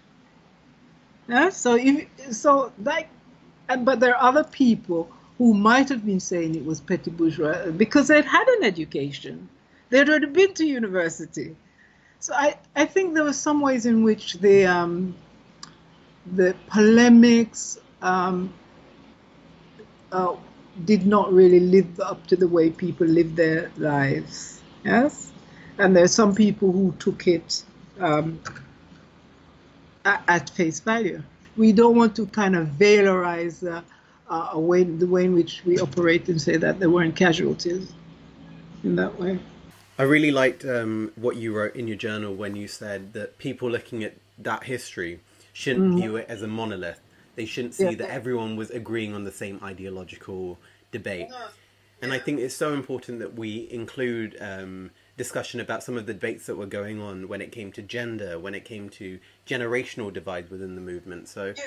[1.28, 3.06] Yeah, so if, so that,
[3.68, 7.70] and but there are other people who might have been saying it was petty bourgeois
[7.70, 9.48] because they'd had an education.
[9.90, 11.56] They'd already been to university.
[12.20, 15.14] So I, I think there were some ways in which the, um,
[16.34, 18.52] the polemics um,
[20.10, 20.36] uh,
[20.84, 24.60] did not really live up to the way people live their lives.
[24.84, 25.32] Yes?
[25.78, 27.62] And there are some people who took it
[28.00, 28.40] um,
[30.04, 31.22] at, face value.
[31.56, 33.82] We don't want to kind of valorize uh,
[34.28, 37.92] uh, way, the way in which we operate and say that there weren't casualties
[38.82, 39.38] in that way.
[39.98, 43.70] I really liked um, what you wrote in your journal when you said that people
[43.70, 45.20] looking at that history
[45.52, 46.00] shouldn't mm.
[46.00, 47.00] view it as a monolith.
[47.34, 47.94] They shouldn't see yeah.
[47.96, 50.58] that everyone was agreeing on the same ideological
[50.90, 51.28] debate.
[52.02, 56.12] And I think it's so important that we include um, discussion about some of the
[56.12, 60.12] debates that were going on when it came to gender, when it came to generational
[60.12, 61.28] divide within the movement.
[61.28, 61.62] So yeah.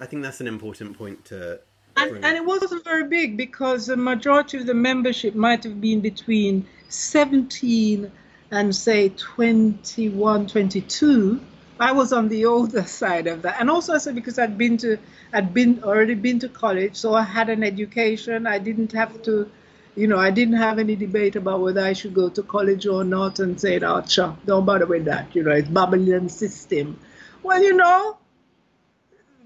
[0.00, 1.60] I think that's an important point to
[1.96, 6.00] and, and, it wasn't very big because the majority of the membership might have been
[6.00, 8.10] between 17
[8.50, 11.40] and say 21, 22,
[11.78, 13.56] I was on the older side of that.
[13.60, 14.98] And also I said because I'd been to
[15.32, 18.46] I'd been already been to college, so I had an education.
[18.46, 19.50] I didn't have to,
[19.96, 23.04] you know, I didn't have any debate about whether I should go to college or
[23.04, 25.34] not and say, oh, sure, don't bother with that.
[25.34, 26.98] You know, it's Babylon system.
[27.42, 28.16] Well, you know,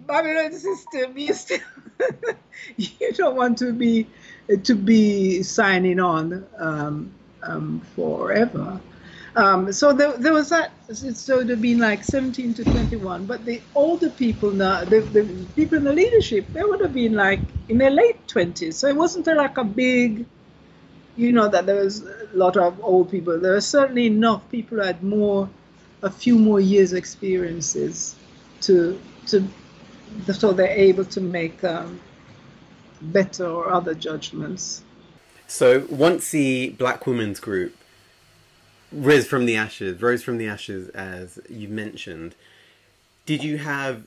[0.06, 1.60] Babylon system, you still
[2.76, 4.06] you don't want to be
[4.64, 8.80] to be signing on um, um, forever.
[9.36, 10.72] Um, so there, there was that.
[10.92, 13.26] So it had been like 17 to 21.
[13.26, 17.14] But the older people now, the, the people in the leadership, they would have been
[17.14, 18.74] like in their late 20s.
[18.74, 20.26] So it wasn't like a big,
[21.16, 23.38] you know, that there was a lot of old people.
[23.40, 25.48] There were certainly enough people who had more,
[26.02, 28.16] a few more years experiences
[28.62, 29.48] to to
[30.32, 32.00] so they're able to make um,
[33.00, 34.82] better or other judgments.
[35.46, 37.76] So once the Black Women's Group
[38.92, 42.34] rose from the ashes, rose from the ashes, as you mentioned.
[43.26, 44.04] Did you have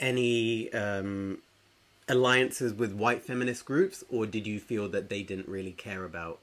[0.00, 1.38] any um,
[2.08, 6.38] alliances with white feminist groups, or did you feel that they didn't really care about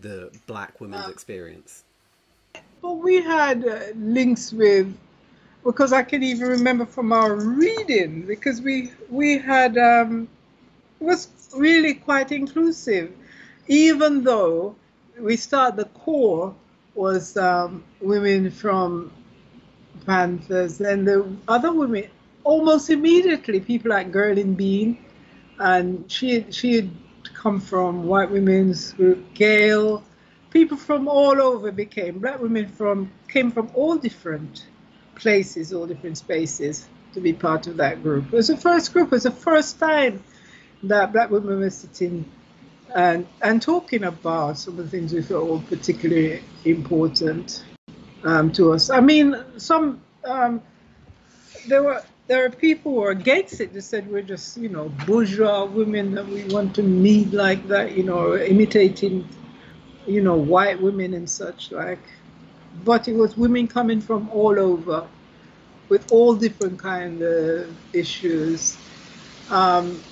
[0.00, 1.84] the black women's uh, experience?
[2.80, 4.96] But we had uh, links with,
[5.68, 10.26] because I can even remember from our reading, because we we had um,
[10.98, 13.12] was really quite inclusive,
[13.66, 14.74] even though
[15.18, 16.54] we start the core
[16.94, 19.12] was um, women from
[20.06, 22.04] Panthers, and the other women
[22.44, 24.96] almost immediately people like Gerlin Bean,
[25.58, 26.90] and she she had
[27.34, 30.02] come from white women's group, Gail,
[30.48, 34.64] people from all over became black women from came from all different
[35.18, 38.26] places, all different spaces to be part of that group.
[38.26, 39.08] It was the first group.
[39.08, 40.22] It was the first time
[40.84, 42.30] that black women were sitting
[42.94, 47.64] and and talking about some of the things we felt were particularly important
[48.24, 48.90] um, to us.
[48.90, 50.62] I mean, some um,
[51.66, 53.72] there were there are people who are against it.
[53.72, 57.96] They said we're just you know bourgeois women that we want to meet like that,
[57.96, 59.28] you know, imitating
[60.06, 62.00] you know white women and such like.
[62.84, 65.06] But it was women coming from all over
[65.88, 68.76] with all different kind of issues.
[69.50, 70.02] Um,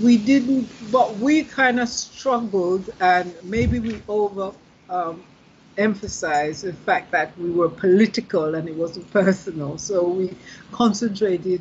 [0.00, 4.52] we didn't, but we kind of struggled, and maybe we over
[4.90, 5.22] um,
[5.78, 9.78] emphasized the fact that we were political and it wasn't personal.
[9.78, 10.34] So we
[10.72, 11.60] concentrated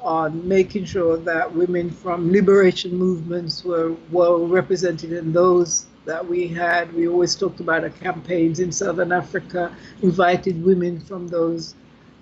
[0.00, 6.48] on making sure that women from liberation movements were well represented in those that we
[6.48, 6.92] had.
[6.94, 11.74] We always talked about our campaigns in Southern Africa, invited women from those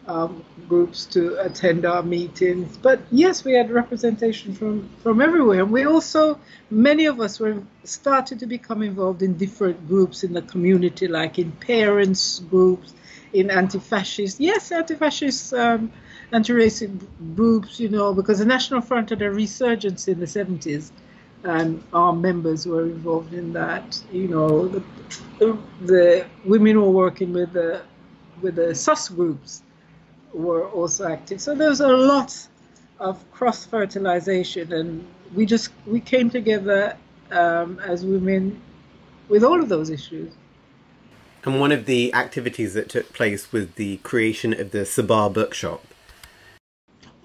[0.09, 2.77] um, groups to attend our meetings.
[2.77, 5.63] But yes, we had representation from, from everywhere.
[5.63, 10.33] And we also, many of us were started to become involved in different groups in
[10.33, 12.93] the community, like in parents groups,
[13.33, 15.93] in anti-fascist, yes, anti-fascist, um,
[16.33, 20.91] anti-racist groups, you know, because the National Front had a resurgence in the 70s
[21.47, 24.03] and our members were involved in that.
[24.11, 24.83] You know, the,
[25.81, 27.83] the, women were working with the
[28.43, 29.63] with the SUS groups
[30.35, 31.41] were also active.
[31.41, 32.37] So there was a lot
[32.99, 36.97] of cross fertilization, and we just we came together
[37.31, 38.61] um, as women
[39.29, 40.33] with all of those issues.
[41.45, 45.85] And one of the activities that took place was the creation of the Sabah Bookshop.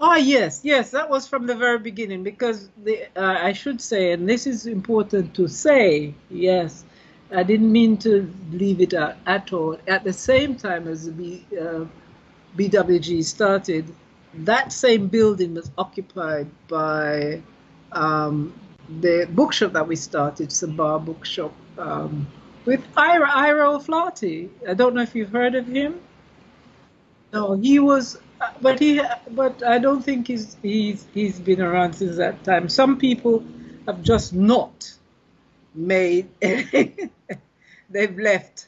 [0.04, 4.14] Ah, yes, yes, that was from the very beginning because the, uh, I should say,
[4.14, 6.84] and this is important to say, yes,
[7.32, 9.78] I didn't mean to leave it at, at all.
[9.88, 11.86] At the same time as the uh,
[12.58, 13.94] BWG started,
[14.34, 17.40] that same building was occupied by
[17.92, 18.54] um,
[19.02, 22.26] the bookshop that we started, Sabah Bookshop, um,
[22.66, 24.50] with Ira, Ira O'Flaherty.
[24.68, 26.02] I don't know if you've heard of him.
[27.34, 28.18] No, he was,
[28.62, 29.02] but he,
[29.32, 32.70] but I don't think he's he's he's been around since that time.
[32.70, 33.44] Some people
[33.88, 34.94] have just not
[35.76, 36.30] made.
[37.90, 38.68] they've left,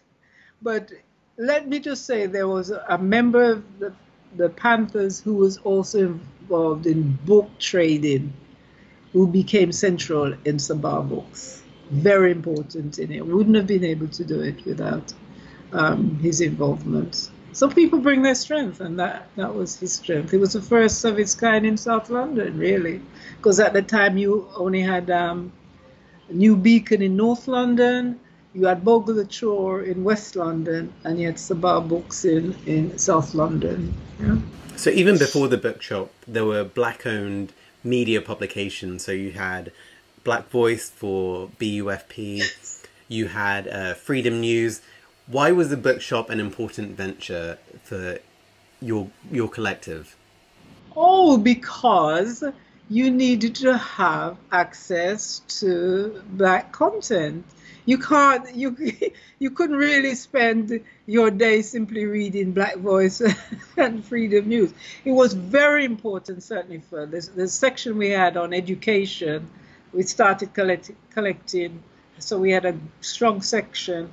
[0.62, 0.92] but
[1.38, 3.94] let me just say there was a member of the,
[4.36, 8.34] the Panthers who was also involved in book trading
[9.14, 11.64] who became central in Sabah Books.
[11.92, 13.26] Very important in it.
[13.26, 15.14] Wouldn't have been able to do it without
[15.72, 17.30] um, his involvement.
[17.54, 20.34] So people bring their strength, and that, that was his strength.
[20.34, 23.02] It was the first of its kind in South London, really,
[23.38, 25.52] because at the time you only had um,
[26.30, 28.20] New Beacon in North London,
[28.54, 33.34] you had Bogle L'Ouverture in West London, and you had Sabah Books in, in South
[33.36, 33.94] London.
[34.20, 34.38] Yeah.
[34.76, 39.06] So even before the bookshop, there were black-owned media publications.
[39.06, 39.72] So you had
[40.24, 42.42] Black Voice for BUFP,
[43.08, 44.82] you had uh, Freedom News.
[45.28, 48.20] Why was the bookshop an important venture for
[48.82, 50.18] your your collective?
[50.98, 52.44] Oh, because
[52.90, 57.46] you needed to have access to black content.
[57.86, 58.76] You can't you
[59.40, 63.22] you couldn't really spend your day simply reading Black Voice
[63.78, 64.74] and Freedom News.
[65.06, 69.50] It was very important, certainly for this the section we had on education.
[69.94, 71.82] We started collect, collecting,
[72.20, 74.12] so we had a strong section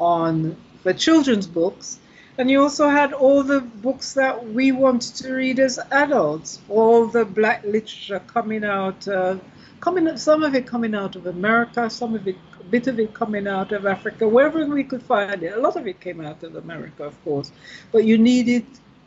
[0.00, 2.00] on the children's books
[2.40, 7.06] and you also had all the books that we wanted to read as adults, all
[7.06, 9.36] the black literature coming out, uh,
[9.80, 13.12] coming some of it coming out of America, some of it, a bit of it
[13.12, 15.52] coming out of Africa, wherever we could find it.
[15.52, 17.52] A lot of it came out of America, of course,
[17.92, 18.64] but you needed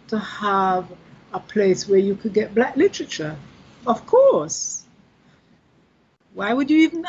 [0.09, 0.85] to have
[1.33, 3.35] a place where you could get black literature,
[3.87, 4.85] of course.
[6.35, 7.03] Why would you even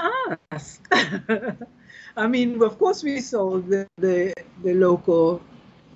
[0.51, 0.91] ask?
[2.17, 5.43] I mean, of course, we saw the, the, the local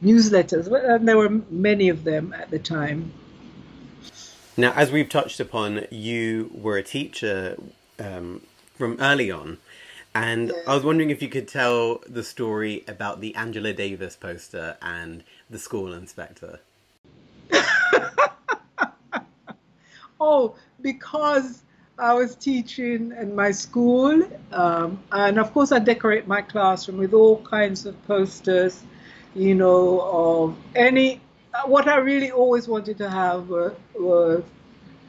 [0.03, 3.13] newsletters, and there were many of them at the time.
[4.57, 7.57] Now, as we've touched upon, you were a teacher
[8.01, 8.43] um,
[8.75, 9.59] from early on,
[10.15, 14.77] and I was wondering if you could tell the story about the Angela Davis poster
[14.83, 16.59] and the school inspector.
[20.21, 21.63] oh, because
[21.99, 24.23] I was teaching in my school,
[24.53, 28.83] um, and of course, I decorate my classroom with all kinds of posters
[29.35, 31.21] you know, of any.
[31.67, 34.43] What I really always wanted to have were, were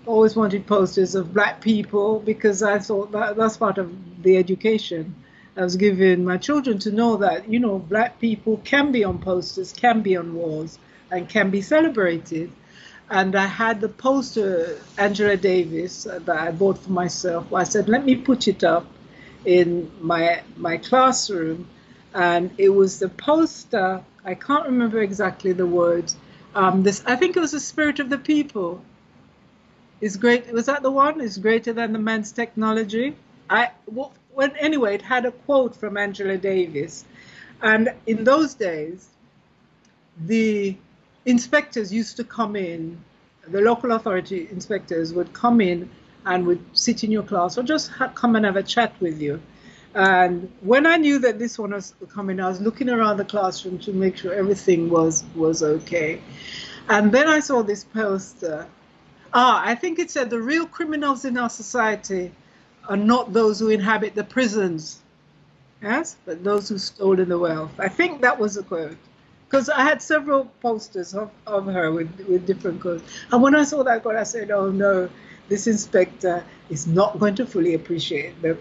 [0.06, 5.16] always wanted posters of black people because I thought that that's part of the education.
[5.58, 9.20] I was giving my children to know that, you know, black people can be on
[9.20, 10.80] posters, can be on walls,
[11.12, 12.52] and can be celebrated.
[13.10, 17.52] And I had the poster, Angela Davis, that I bought for myself.
[17.54, 18.86] I said, let me put it up
[19.46, 21.68] in my my classroom.
[22.14, 26.16] And it was the poster I can't remember exactly the words.
[26.56, 28.84] Um, this I think it was the spirit of the people.
[30.02, 30.52] Is great.
[30.52, 31.22] Was that the one?
[31.22, 33.16] Is greater than the man's technology.
[33.50, 37.06] I well, when anyway, it had a quote from Angela Davis,
[37.62, 39.10] and in those days,
[40.18, 40.76] the
[41.30, 42.98] inspectors used to come in.
[43.48, 45.90] The local authority inspectors would come in
[46.26, 49.42] and would sit in your class or just come and have a chat with you.
[49.96, 53.80] And when I knew that this one was coming, I was looking around the classroom
[53.80, 56.22] to make sure everything was was okay.
[56.90, 58.68] And then I saw this poster.
[59.34, 62.32] Ah, I think it said the real criminals in our society
[62.88, 65.00] are not those who inhabit the prisons,
[65.82, 67.72] yes, but those who stolen the wealth.
[67.80, 68.98] I think that was the quote.
[69.50, 73.04] Because I had several posters of, of her with, with different quotes.
[73.32, 75.10] And when I saw that quote, I said, oh no,
[75.48, 78.58] this inspector is not going to fully appreciate the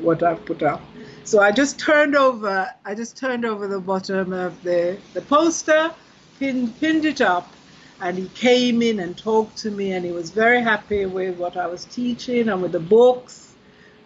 [0.00, 0.82] what I've put up.
[1.24, 5.92] So I just turned over, I just turned over the bottom of the, the poster,
[6.38, 7.52] pinned, pinned it up,
[8.00, 11.56] and he came in and talked to me, and he was very happy with what
[11.56, 13.54] I was teaching and with the books.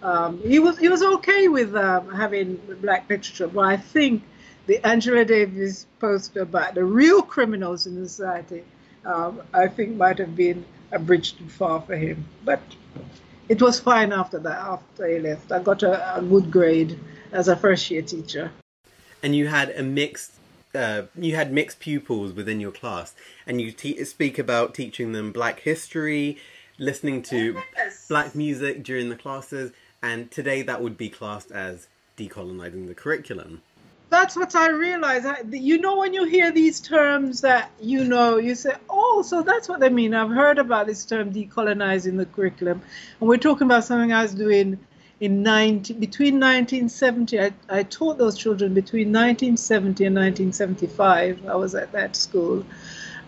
[0.02, 4.22] Um, he was he was okay with um, having black literature, but I think
[4.66, 8.64] the Angela Davis poster about the real criminals in society,
[9.04, 12.24] um, I think might have been a bridge too far for him.
[12.44, 12.62] But
[13.48, 14.58] it was fine after that.
[14.58, 16.98] After he left, I got a, a good grade
[17.32, 18.52] as a first year teacher.
[19.22, 20.32] And you had a mixed.
[20.74, 23.14] Uh, you had mixed pupils within your class,
[23.46, 23.72] and you
[24.04, 26.36] speak about teaching them Black history,
[26.78, 28.08] listening to yes.
[28.08, 29.70] Black music during the classes,
[30.02, 31.86] and today that would be classed as
[32.18, 33.62] decolonizing the curriculum
[34.14, 35.26] that's what I realized.
[35.50, 39.68] You know, when you hear these terms that you know, you say, oh, so that's
[39.68, 40.14] what they mean.
[40.14, 42.80] I've heard about this term decolonizing the curriculum.
[43.18, 44.78] And we're talking about something I was doing
[45.18, 47.40] in 19, between 1970.
[47.40, 51.46] I, I taught those children between 1970 and 1975.
[51.46, 52.64] I was at that school.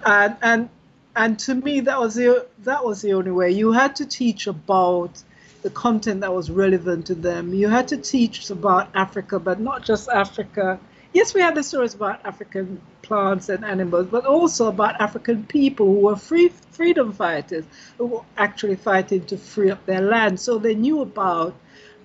[0.04, 0.68] And, and,
[1.16, 3.50] and to me, that was, the, that was the only way.
[3.50, 5.20] You had to teach about
[5.66, 7.52] the content that was relevant to them.
[7.52, 10.78] You had to teach about Africa, but not just Africa.
[11.12, 15.86] Yes, we had the stories about African plants and animals, but also about African people
[15.86, 17.64] who were free freedom fighters,
[17.98, 20.38] who were actually fighting to free up their land.
[20.38, 21.56] So they knew about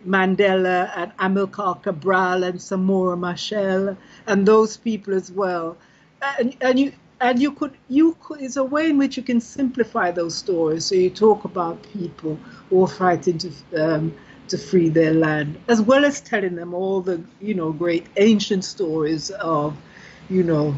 [0.03, 3.95] Mandela and Amilcar Cabral and Samora Machel
[4.25, 5.77] and those people as well.
[6.39, 9.39] And, and you and you could you could it's a way in which you can
[9.39, 12.35] simplify those stories so you talk about people
[12.69, 14.13] who are fighting to um,
[14.47, 18.65] to free their land as well as telling them all the you know great ancient
[18.65, 19.77] stories of
[20.29, 20.75] you know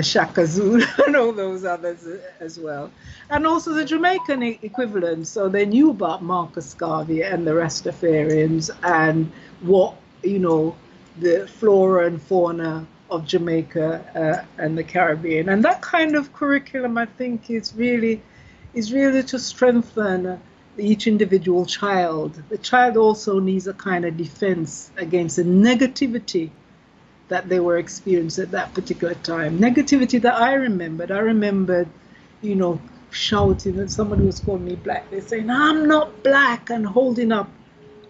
[0.00, 2.06] Shaka Zulu and all those others
[2.38, 2.92] as well.
[3.28, 5.26] And also the Jamaican equivalent.
[5.26, 9.32] So they knew about Marcus Garvey and the Rastafarians and
[9.62, 10.76] what, you know,
[11.18, 15.48] the flora and fauna of Jamaica uh, and the Caribbean.
[15.48, 18.22] And that kind of curriculum, I think, is really
[18.72, 20.40] is really to strengthen
[20.78, 22.40] each individual child.
[22.48, 26.50] The child also needs a kind of defense against the negativity
[27.28, 29.58] that they were experiencing at that particular time.
[29.58, 31.10] Negativity that I remembered.
[31.10, 31.88] I remembered,
[32.42, 32.80] you know,
[33.10, 35.10] shouting and somebody was calling me black.
[35.10, 37.48] They're saying, I'm not black and holding up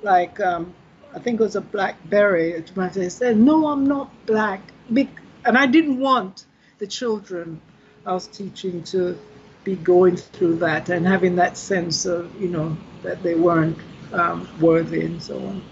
[0.02, 0.74] like um,
[1.14, 2.90] I think it was a black beret to my.
[2.90, 4.60] Said, No, I'm not black.
[4.90, 6.44] And I didn't want
[6.78, 7.60] the children
[8.04, 9.18] I was teaching to
[9.64, 13.78] be going through that and having that sense of, you know, that they weren't
[14.12, 15.62] um, worthy and so on.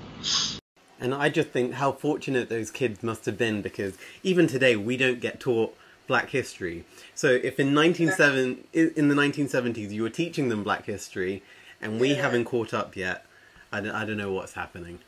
[1.00, 4.96] And I just think how fortunate those kids must have been because even today we
[4.96, 6.84] don't get taught black history.
[7.14, 11.42] So if in 197 in the 1970s you were teaching them black history
[11.80, 12.22] and we yeah.
[12.22, 13.24] haven't caught up yet,
[13.72, 14.98] I don't, I don't know what's happening.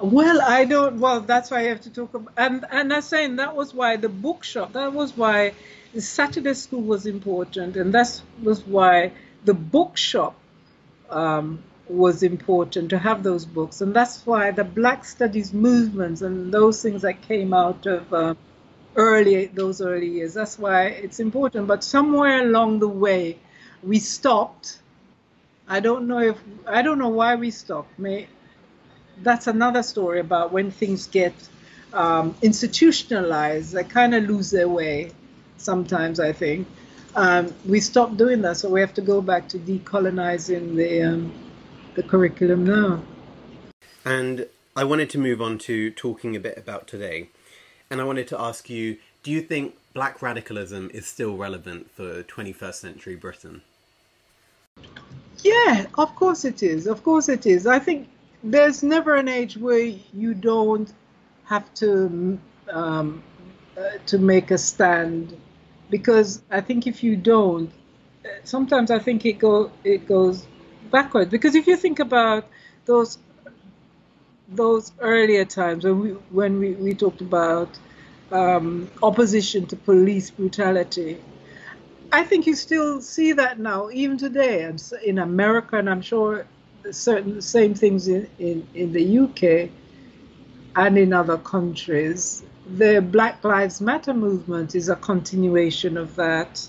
[0.00, 0.98] Well, I don't.
[1.00, 2.32] Well, that's why I have to talk about.
[2.36, 4.72] And and I'm saying that was why the bookshop.
[4.72, 5.54] That was why
[5.94, 9.12] the Saturday school was important, and that was why
[9.44, 10.34] the bookshop
[11.10, 16.52] um, was important to have those books, and that's why the Black Studies movements and
[16.52, 18.34] those things that came out of uh,
[18.96, 20.34] early those early years.
[20.34, 21.66] That's why it's important.
[21.68, 23.38] But somewhere along the way,
[23.82, 24.78] we stopped.
[25.68, 27.98] I don't know if I don't know why we stopped.
[27.98, 28.28] May
[29.22, 31.34] that's another story about when things get
[31.92, 35.12] um, institutionalized, they kind of lose their way
[35.56, 36.66] sometimes, I think.
[37.16, 41.32] Um, we stopped doing that, so we have to go back to decolonizing the, um,
[41.94, 43.02] the curriculum now.
[44.04, 44.46] And
[44.76, 47.28] I wanted to move on to talking a bit about today.
[47.90, 52.22] And I wanted to ask you do you think black radicalism is still relevant for
[52.22, 53.60] 21st century Britain?
[55.42, 56.86] Yeah, of course it is.
[56.86, 57.66] Of course it is.
[57.66, 58.08] I think
[58.42, 60.92] there's never an age where you don't
[61.44, 62.38] have to
[62.70, 63.22] um,
[63.76, 65.36] uh, to make a stand
[65.90, 67.70] because I think if you don't,
[68.44, 70.46] sometimes I think it go it goes
[70.90, 72.46] backwards because if you think about
[72.84, 73.18] those
[74.48, 77.68] those earlier times when we when we, we talked about
[78.32, 81.20] um, opposition to police brutality.
[82.12, 84.68] I think you still see that now, even today,
[85.04, 86.46] in America, and I'm sure
[86.90, 89.70] certain same things in, in, in the UK
[90.76, 92.42] and in other countries.
[92.76, 96.66] The Black Lives Matter movement is a continuation of that,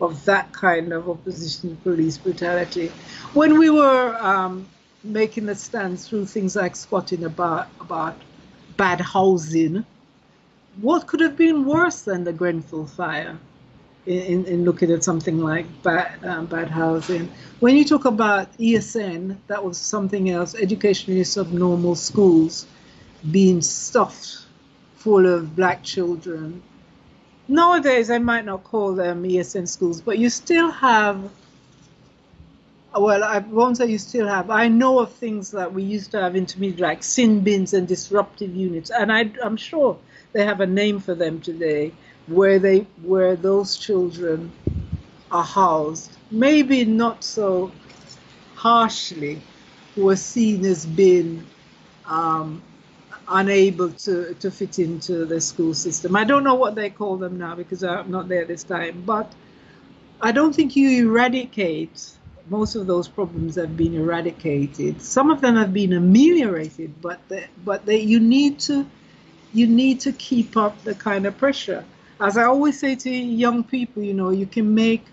[0.00, 2.88] of that kind of opposition to police brutality.
[3.34, 4.66] When we were um,
[5.04, 8.16] making the stands through things like squatting about about
[8.76, 9.84] bad housing,
[10.80, 13.38] what could have been worse than the Grenfell fire?
[14.06, 17.30] In, in looking at something like bad, um, bad housing.
[17.60, 22.66] When you talk about ESN, that was something else, educationally subnormal schools
[23.30, 24.46] being stuffed
[24.96, 26.62] full of black children.
[27.46, 31.30] Nowadays, I might not call them ESN schools, but you still have,
[32.96, 36.20] well, I won't say you still have, I know of things that we used to
[36.20, 39.96] have intermediate, like sin bins and disruptive units, and I, I'm sure
[40.32, 41.92] they have a name for them today
[42.26, 44.52] where they where those children
[45.30, 47.72] are housed, maybe not so
[48.54, 49.40] harshly,
[49.94, 51.44] who are seen as being
[52.06, 52.62] um,
[53.28, 56.14] unable to, to fit into the school system.
[56.16, 59.32] I don't know what they call them now because I'm not there this time, but
[60.20, 62.12] I don't think you eradicate
[62.50, 65.00] most of those problems have been eradicated.
[65.00, 68.86] Some of them have been ameliorated, but they, but they, you need to
[69.54, 71.84] you need to keep up the kind of pressure
[72.22, 75.04] as I always say to young people, you know, you can make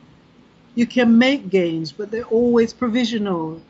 [0.76, 3.62] you can make gains, but they're always provisional.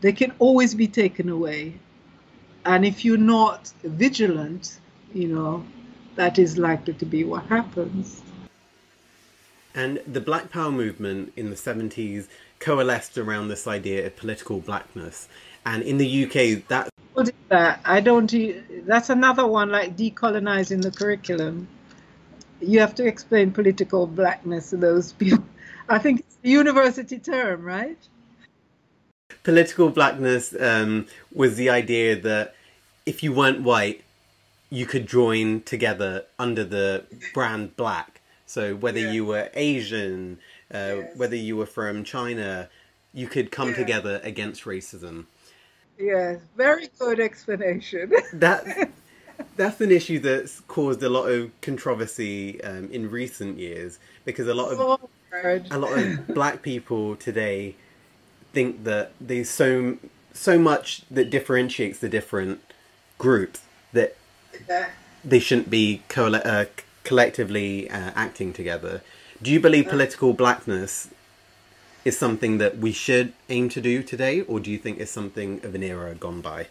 [0.00, 1.74] They can always be taken away.
[2.64, 4.78] And if you're not vigilant,
[5.12, 5.64] you know,
[6.14, 8.22] that is likely to be what happens.
[9.74, 12.28] And the Black Power movement in the 70s
[12.60, 15.28] coalesced around this idea of political blackness.
[15.66, 16.88] And in the UK, that.
[17.48, 17.80] that?
[17.84, 18.32] I don't.
[18.86, 21.66] That's another one like decolonizing the curriculum
[22.60, 25.44] you have to explain political blackness to those people.
[25.88, 27.98] I think it's a university term, right?
[29.42, 32.54] Political blackness um, was the idea that
[33.04, 34.02] if you weren't white,
[34.70, 38.20] you could join together under the brand black.
[38.46, 39.12] So whether yeah.
[39.12, 40.38] you were Asian,
[40.72, 41.16] uh, yes.
[41.16, 42.68] whether you were from China,
[43.12, 43.76] you could come yeah.
[43.76, 45.26] together against racism.
[45.98, 48.12] Yes, very good explanation.
[48.32, 48.90] that
[49.56, 54.54] that's an issue that's caused a lot of controversy um, in recent years because a
[54.54, 55.10] lot of oh,
[55.70, 57.74] a lot of black people today
[58.52, 59.98] think that there's so
[60.32, 62.60] so much that differentiates the different
[63.18, 63.62] groups
[63.92, 64.16] that
[65.24, 66.66] they shouldn't be co- uh,
[67.04, 69.02] collectively uh, acting together.
[69.42, 71.10] Do you believe political blackness
[72.04, 75.64] is something that we should aim to do today, or do you think it's something
[75.64, 76.66] of an era gone by?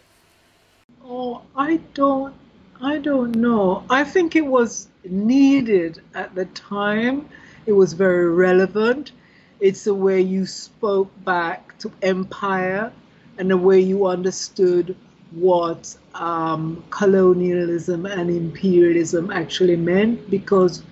[1.04, 2.34] Oh, I don't,
[2.82, 3.84] I don't know.
[3.88, 7.28] I think it was needed at the time.
[7.66, 9.12] It was very relevant.
[9.60, 12.92] It's the way you spoke back to empire
[13.38, 14.96] and the way you understood
[15.30, 20.28] what um, colonialism and imperialism actually meant.
[20.28, 20.82] Because,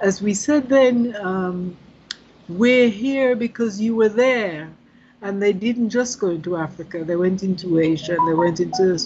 [0.00, 1.76] as we said then, um,
[2.48, 4.70] we're here because you were there.
[5.22, 8.98] And they didn't just go into Africa, they went into Asia, and they went into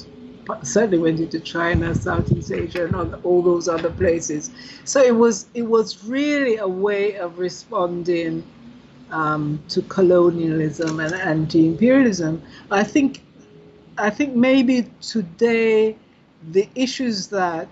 [0.63, 4.51] certainly went into China, Southeast Asia, and all those other places.
[4.85, 8.45] So it was it was really a way of responding
[9.11, 12.43] um, to colonialism and anti-imperialism.
[12.71, 13.23] I think
[13.99, 15.97] I think maybe today
[16.53, 17.69] the issues that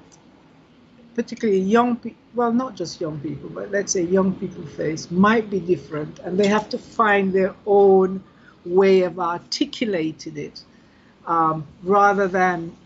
[1.15, 5.49] particularly young people, well, not just young people, but let's say young people face might
[5.49, 8.23] be different, and they have to find their own
[8.65, 10.63] way of articulating it
[11.27, 12.77] um, rather than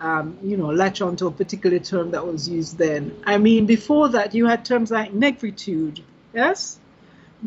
[0.00, 3.14] um, you know latch onto a particular term that was used then.
[3.24, 6.02] I mean, before that, you had terms like negritude.
[6.34, 6.78] Yes,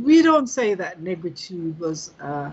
[0.01, 2.51] we don't say that negritude was uh,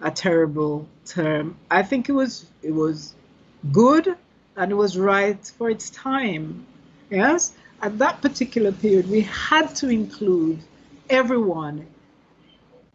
[0.00, 1.56] a terrible term.
[1.70, 3.14] I think it was it was
[3.72, 4.16] good
[4.56, 6.66] and it was right for its time.
[7.10, 10.58] Yes, at that particular period, we had to include
[11.08, 11.86] everyone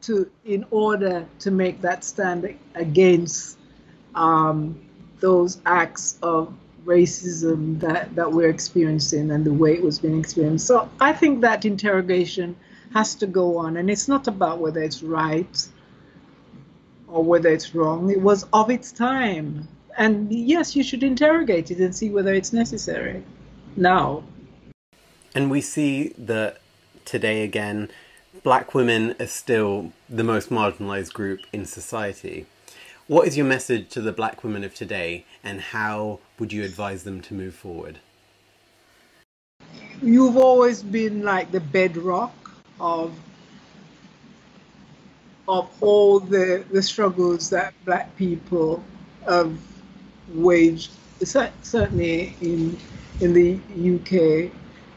[0.02, 3.58] to in order to make that stand against
[4.16, 4.80] um,
[5.20, 6.54] those acts of
[6.86, 10.66] racism that, that we're experiencing and the way it was being experienced.
[10.68, 12.56] So I think that interrogation
[12.94, 15.68] has to go on, and it's not about whether it's right
[17.08, 18.10] or whether it's wrong.
[18.10, 19.68] It was of its time.
[19.98, 23.24] And yes, you should interrogate it and see whether it's necessary
[23.76, 24.24] now.
[25.36, 26.62] And we see that
[27.06, 27.90] today again,
[28.44, 32.46] black women are still the most marginalized group in society.
[33.08, 37.04] What is your message to the black women of today, and how would you advise
[37.04, 38.00] them to move forward?
[40.02, 42.34] You've always been like the bedrock
[42.80, 43.14] of
[45.48, 48.84] of all the, the struggles that black people
[49.28, 49.58] have
[50.30, 50.92] waged,
[51.24, 52.78] certainly in
[53.20, 53.56] in the
[53.96, 54.52] UK.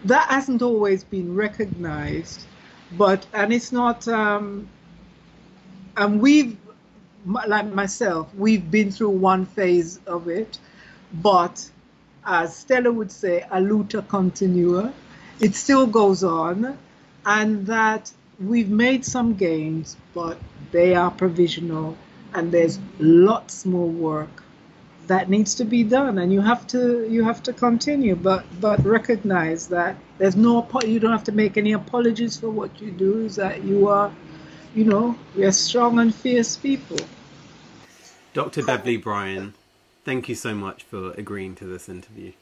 [0.05, 2.44] That hasn't always been recognized,
[2.92, 4.07] but and it's not.
[4.09, 4.68] Um,
[5.96, 6.57] and we've
[7.27, 10.59] like myself, we've been through one phase of it,
[11.12, 11.70] but
[12.25, 14.93] as Stella would say, a luta continua.
[15.41, 16.79] It still goes on,
[17.27, 20.39] and that we've made some gains, but
[20.72, 21.97] they are provisional,
[22.33, 24.43] and there's lots more work
[25.07, 28.85] that needs to be done, and you have to you have to continue, but but
[28.85, 33.25] recognize that there's no you don't have to make any apologies for what you do.
[33.25, 34.11] Is that you are
[34.75, 36.99] you know, we are strong and fierce people.
[38.33, 38.64] Dr.
[38.64, 39.55] Beverly Bryan,
[40.05, 42.33] thank you so much for agreeing to this interview.